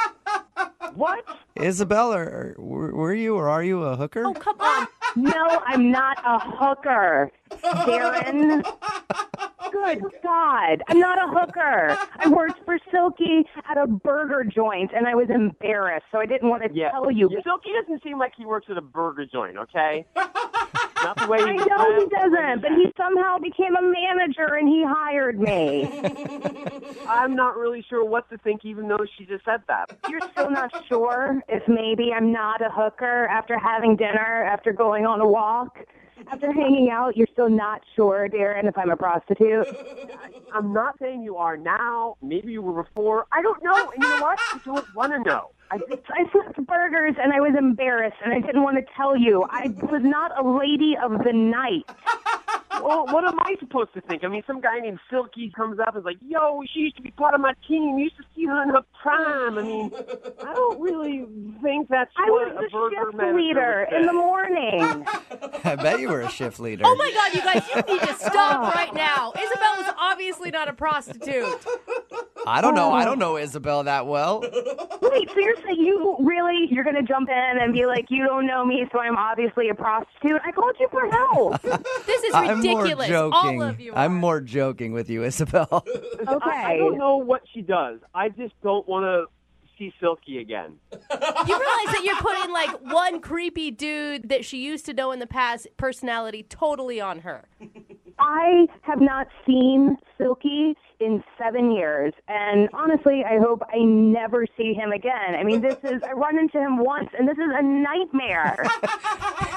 what? 0.93 1.25
Isabel, 1.55 2.13
or, 2.13 2.55
or 2.57 2.63
were 2.63 2.93
were 2.93 3.13
you 3.13 3.35
or 3.35 3.49
are 3.49 3.63
you 3.63 3.83
a 3.83 3.95
hooker? 3.95 4.25
Oh 4.25 4.33
come 4.33 4.59
on. 4.59 4.87
No, 5.15 5.61
I'm 5.65 5.89
not 5.89 6.17
a 6.25 6.39
hooker, 6.39 7.31
Darren. 7.49 8.65
Good 9.75 10.03
God, 10.23 10.83
I'm 10.87 10.99
not 10.99 11.17
a 11.17 11.27
hooker. 11.27 11.97
I 12.17 12.29
worked 12.29 12.63
for 12.63 12.79
Silky 12.91 13.43
at 13.69 13.77
a 13.77 13.85
burger 13.87 14.43
joint, 14.45 14.91
and 14.95 15.05
I 15.05 15.15
was 15.15 15.27
embarrassed, 15.29 16.05
so 16.13 16.19
I 16.19 16.25
didn't 16.25 16.47
want 16.49 16.63
to 16.63 16.69
Yeah. 16.73 16.91
tell 16.91 17.11
you. 17.11 17.29
Yeah, 17.29 17.39
Silky 17.43 17.71
doesn't 17.81 18.01
seem 18.01 18.17
like 18.17 18.33
he 18.37 18.45
works 18.45 18.67
at 18.69 18.77
a 18.77 18.81
burger 18.81 19.25
joint, 19.25 19.57
okay? 19.57 20.05
Not 20.15 21.17
the 21.17 21.27
way 21.27 21.39
he 21.39 21.43
I 21.43 21.51
know 21.55 21.99
he 21.99 22.07
doesn't, 22.07 22.61
but 22.61 22.71
he 22.71 22.91
somehow 22.97 23.37
became 23.37 23.75
a 23.75 23.81
manager, 23.81 24.55
and 24.55 24.67
he 24.67 24.83
hired 24.87 25.39
me. 25.39 25.87
I'm 27.07 27.35
not 27.35 27.57
really 27.57 27.85
sure 27.87 28.03
what 28.03 28.27
to 28.31 28.37
think, 28.39 28.65
even 28.65 28.87
though 28.87 29.05
she 29.17 29.25
just 29.25 29.45
said 29.45 29.61
that. 29.67 29.85
You're 30.09 30.21
still 30.31 30.49
not 30.49 30.71
sure 30.87 31.41
if 31.47 31.61
maybe 31.67 32.11
I'm 32.15 32.31
not 32.31 32.61
a 32.61 32.69
hooker 32.71 33.27
after 33.27 33.59
having 33.59 33.95
dinner, 33.97 34.43
after 34.45 34.71
going 34.73 35.05
on 35.05 35.19
a 35.21 35.27
walk, 35.27 35.77
after 36.31 36.51
hanging 36.51 36.89
out. 36.89 37.15
You're 37.17 37.27
still 37.31 37.49
not 37.49 37.81
sure, 37.95 38.27
Darren, 38.29 38.67
if 38.67 38.77
I'm 38.77 38.89
a 38.89 38.97
prostitute. 38.97 39.67
I'm 40.53 40.73
not 40.73 40.97
saying 40.99 41.23
you 41.23 41.37
are 41.37 41.57
now. 41.57 42.17
Maybe 42.21 42.51
you 42.51 42.61
were 42.61 42.83
before. 42.83 43.25
I 43.31 43.41
don't 43.41 43.63
know. 43.63 43.91
And 43.91 44.03
you 44.03 44.09
know 44.09 44.21
what? 44.21 44.39
I 44.39 44.59
don't 44.63 44.95
want 44.95 45.13
to 45.13 45.19
know. 45.19 45.51
I, 45.71 45.79
I 46.09 46.29
flipped 46.31 46.65
burgers 46.67 47.15
and 47.21 47.33
I 47.33 47.39
was 47.39 47.55
embarrassed 47.57 48.17
and 48.23 48.33
I 48.33 48.39
didn't 48.39 48.63
want 48.63 48.77
to 48.77 48.85
tell 48.95 49.17
you. 49.17 49.43
I 49.49 49.67
was 49.91 50.01
not 50.03 50.31
a 50.39 50.47
lady 50.47 50.95
of 51.01 51.23
the 51.23 51.33
night. 51.33 51.85
Well, 52.83 53.05
what 53.07 53.25
am 53.25 53.39
I 53.39 53.55
supposed 53.59 53.93
to 53.93 54.01
think? 54.01 54.23
I 54.23 54.27
mean, 54.27 54.43
some 54.47 54.61
guy 54.61 54.79
named 54.79 54.99
Silky 55.09 55.51
comes 55.55 55.79
up 55.79 55.95
and 55.95 55.99
is 55.99 56.05
like, 56.05 56.17
"Yo, 56.27 56.61
she 56.73 56.81
used 56.81 56.95
to 56.97 57.01
be 57.01 57.11
part 57.11 57.33
of 57.33 57.41
my 57.41 57.53
team. 57.67 57.97
Used 57.97 58.17
to 58.17 58.23
see 58.35 58.45
her 58.45 58.63
in 58.63 58.69
her 58.69 58.83
prime." 59.01 59.57
I 59.57 59.61
mean, 59.61 59.91
I 60.43 60.53
don't 60.53 60.79
really 60.79 61.25
think 61.61 61.89
that's 61.89 62.11
I 62.17 62.29
what 62.29 62.53
was 62.53 62.57
a 62.57 62.61
the 62.63 62.69
burger 62.69 62.95
shift 63.05 63.17
manager 63.17 63.37
leader 63.37 63.87
in 63.91 64.05
the 64.05 64.13
morning. 64.13 64.81
I 65.63 65.75
bet 65.75 65.99
you 65.99 66.09
were 66.09 66.21
a 66.21 66.29
shift 66.29 66.59
leader. 66.59 66.83
Oh 66.85 66.95
my 66.95 67.11
god, 67.11 67.33
you 67.33 67.41
guys, 67.41 67.63
you 67.75 67.93
need 67.93 68.07
to 68.07 68.15
stop 68.15 68.61
oh. 68.61 68.71
right 68.71 68.93
now. 68.93 69.31
Isabel 69.35 69.75
was 69.77 69.93
obviously 69.97 70.51
not 70.51 70.67
a 70.67 70.73
prostitute. 70.73 71.45
I 72.45 72.61
don't 72.61 72.75
know. 72.75 72.91
I 72.91 73.05
don't 73.05 73.19
know 73.19 73.37
Isabel 73.37 73.83
that 73.83 74.05
well. 74.07 74.41
Wait, 75.01 75.29
seriously, 75.33 75.73
you're 75.77 75.95
you 75.95 76.15
really 76.19 76.67
you're 76.69 76.83
gonna 76.83 77.03
jump 77.03 77.29
in 77.29 77.57
and 77.59 77.73
be 77.73 77.85
like, 77.85 78.05
you 78.09 78.25
don't 78.25 78.45
know 78.45 78.65
me, 78.65 78.85
so 78.91 78.99
I'm 78.99 79.17
obviously 79.17 79.69
a 79.69 79.75
prostitute? 79.75 80.41
I 80.43 80.51
called 80.51 80.75
you 80.79 80.87
for 80.89 81.09
help. 81.09 81.61
This 82.05 82.23
is 82.23 82.33
I'm 82.33 82.61
more 82.61 82.83
ridiculous. 82.83 83.07
joking. 83.07 83.61
All 83.61 83.63
of 83.63 83.79
you. 83.79 83.93
I'm 83.93 84.13
are. 84.13 84.19
more 84.19 84.41
joking 84.41 84.93
with 84.93 85.09
you, 85.09 85.23
Isabel. 85.23 85.67
Okay. 85.71 86.27
I, 86.27 86.73
I 86.73 86.77
don't 86.77 86.97
know 86.97 87.17
what 87.17 87.41
she 87.53 87.61
does. 87.61 87.99
I 88.13 88.29
just 88.29 88.53
don't 88.61 88.87
want 88.87 89.03
to 89.03 89.25
see 89.77 89.93
Silky 89.99 90.37
again. 90.39 90.77
You 90.91 90.99
realize 91.09 91.87
that 91.87 92.01
you're 92.03 92.15
putting 92.17 92.51
like 92.51 92.81
one 92.81 93.21
creepy 93.21 93.71
dude 93.71 94.29
that 94.29 94.45
she 94.45 94.63
used 94.63 94.85
to 94.85 94.93
know 94.93 95.11
in 95.11 95.19
the 95.19 95.27
past 95.27 95.67
personality 95.77 96.43
totally 96.43 97.01
on 97.01 97.19
her. 97.19 97.45
I 98.25 98.67
have 98.81 98.99
not 99.01 99.27
seen 99.45 99.97
Silky 100.17 100.75
in 100.99 101.23
seven 101.37 101.71
years, 101.71 102.11
and 102.27 102.69
honestly, 102.73 103.23
I 103.23 103.37
hope 103.37 103.61
I 103.71 103.77
never 103.77 104.47
see 104.57 104.73
him 104.73 104.91
again. 104.91 105.35
I 105.37 105.43
mean, 105.43 105.61
this 105.61 105.77
is 105.83 106.01
I 106.01 106.13
run 106.13 106.39
into 106.39 106.57
him 106.57 106.77
once, 106.77 107.09
and 107.17 107.27
this 107.27 107.37
is 107.37 107.49
a 107.53 107.61
nightmare. 107.61 108.65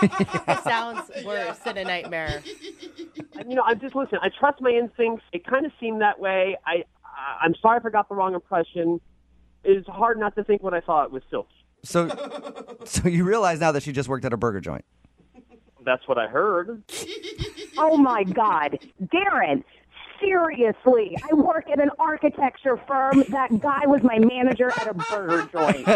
It 0.01 0.63
sounds 0.63 1.11
worse 1.25 1.59
than 1.59 1.77
a 1.77 1.83
nightmare. 1.83 2.41
you 2.47 3.57
know, 3.57 3.65
I'm 3.67 3.81
just 3.81 3.97
listen. 3.97 4.19
I 4.23 4.29
trust 4.29 4.61
my 4.61 4.71
instincts. 4.71 5.25
It 5.33 5.45
kind 5.45 5.67
of 5.67 5.73
seemed 5.81 6.01
that 6.03 6.21
way. 6.21 6.57
I, 6.65 6.85
I 7.05 7.39
I'm 7.43 7.57
sorry 7.61 7.79
if 7.79 7.87
I 7.87 7.91
got 7.91 8.09
the 8.09 8.15
wrong 8.15 8.35
impression. 8.35 9.01
It's 9.65 9.89
hard 9.89 10.21
not 10.21 10.37
to 10.37 10.45
think 10.45 10.63
what 10.63 10.73
I 10.73 10.81
thought 10.81 11.11
was 11.11 11.25
Silky. 11.31 11.49
So, 11.83 12.09
so 12.85 13.09
you 13.09 13.25
realize 13.25 13.59
now 13.59 13.73
that 13.73 13.83
she 13.83 13.91
just 13.91 14.09
worked 14.09 14.25
at 14.25 14.33
a 14.33 14.37
burger 14.37 14.61
joint. 14.61 14.85
That's 15.85 16.07
what 16.07 16.17
I 16.19 16.29
heard. 16.29 16.83
oh 17.79 17.97
my 17.97 18.25
God, 18.25 18.79
Darren. 19.03 19.65
Seriously, 20.21 21.17
I 21.31 21.35
work 21.35 21.71
at 21.71 21.81
an 21.81 21.91
architecture 21.97 22.77
firm. 22.89 23.23
That 23.29 23.61
guy 23.61 23.87
was 23.87 24.03
my 24.03 24.19
manager 24.19 24.69
at 24.69 24.89
a 24.89 24.95
burger 24.95 25.49
joint. 25.53 25.87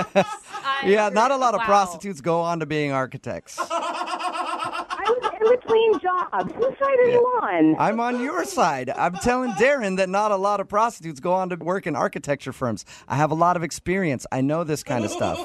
Yeah, 0.84 1.08
not 1.08 1.32
a 1.32 1.36
lot 1.36 1.54
of 1.54 1.58
wow. 1.60 1.66
prostitutes 1.66 2.20
go 2.20 2.40
on 2.40 2.60
to 2.60 2.66
being 2.66 2.92
architects. 2.92 3.58
I 3.58 5.04
was 5.08 5.32
in 5.40 5.50
between 5.60 5.98
jobs. 5.98 6.52
Whose 6.54 6.78
side 6.78 6.98
are 7.00 7.08
you 7.08 7.18
on? 7.18 7.76
I'm 7.80 7.98
on 7.98 8.20
your 8.20 8.44
side. 8.44 8.90
I'm 8.90 9.14
telling 9.14 9.50
Darren 9.52 9.96
that 9.96 10.08
not 10.08 10.30
a 10.30 10.36
lot 10.36 10.60
of 10.60 10.68
prostitutes 10.68 11.18
go 11.18 11.32
on 11.32 11.48
to 11.48 11.56
work 11.56 11.88
in 11.88 11.96
architecture 11.96 12.52
firms. 12.52 12.84
I 13.08 13.16
have 13.16 13.32
a 13.32 13.36
lot 13.36 13.56
of 13.56 13.64
experience. 13.64 14.24
I 14.30 14.40
know 14.40 14.62
this 14.62 14.84
kind 14.84 15.04
of 15.04 15.10
stuff. 15.10 15.36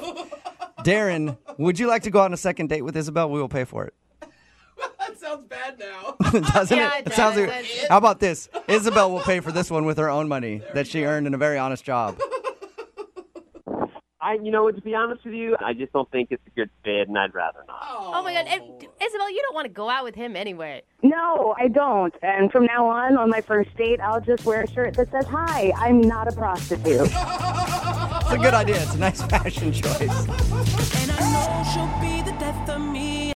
Darren, 0.84 1.36
would 1.56 1.80
you 1.80 1.88
like 1.88 2.04
to 2.04 2.10
go 2.10 2.20
on 2.20 2.32
a 2.32 2.36
second 2.36 2.68
date 2.68 2.82
with 2.82 2.96
Isabel? 2.96 3.28
We 3.28 3.40
will 3.40 3.48
pay 3.48 3.64
for 3.64 3.86
it. 3.86 3.94
That 5.28 5.38
sounds 5.38 5.46
bad 5.48 5.78
now. 5.78 6.16
Doesn't 6.52 6.76
Yeah, 6.76 6.98
it? 6.98 7.06
it 7.08 7.12
sounds 7.12 7.36
like, 7.36 7.48
It- 7.50 7.88
how 7.88 7.98
about 7.98 8.20
this? 8.20 8.48
Isabel 8.68 9.10
will 9.10 9.20
pay 9.20 9.40
for 9.40 9.52
this 9.52 9.70
one 9.70 9.84
with 9.84 9.98
her 9.98 10.08
own 10.08 10.28
money 10.28 10.62
that 10.74 10.86
she 10.86 11.04
earned 11.04 11.26
in 11.26 11.34
a 11.34 11.38
very 11.38 11.58
honest 11.58 11.84
job. 11.84 12.18
I, 14.20 14.34
you 14.34 14.50
know, 14.50 14.68
to 14.70 14.80
be 14.80 14.94
honest 14.96 15.24
with 15.24 15.34
you, 15.34 15.56
I 15.64 15.72
just 15.74 15.92
don't 15.92 16.10
think 16.10 16.28
it's 16.32 16.42
a 16.46 16.50
good 16.50 16.68
fit, 16.84 17.06
and 17.06 17.16
I'd 17.16 17.32
rather 17.34 17.60
not. 17.68 17.78
Oh 17.88 18.20
my 18.22 18.34
god, 18.34 18.46
and, 18.48 18.62
Isabel, 19.00 19.30
you 19.30 19.40
don't 19.46 19.54
want 19.54 19.66
to 19.66 19.72
go 19.72 19.88
out 19.88 20.02
with 20.02 20.16
him 20.16 20.34
anyway. 20.34 20.82
No, 21.04 21.54
I 21.56 21.68
don't. 21.68 22.12
And 22.20 22.50
from 22.50 22.66
now 22.66 22.86
on, 22.88 23.16
on 23.16 23.30
my 23.30 23.40
first 23.40 23.74
date, 23.76 24.00
I'll 24.00 24.20
just 24.20 24.44
wear 24.44 24.62
a 24.62 24.70
shirt 24.70 24.94
that 24.94 25.10
says, 25.12 25.24
Hi, 25.26 25.72
I'm 25.76 26.00
not 26.00 26.26
a 26.28 26.32
prostitute. 26.32 27.10
It's 28.28 28.34
a 28.36 28.38
good 28.42 28.52
idea. 28.52 28.82
It's 28.82 28.94
a 28.94 28.98
nice 28.98 29.22
fashion 29.30 29.72
choice. 29.72 30.10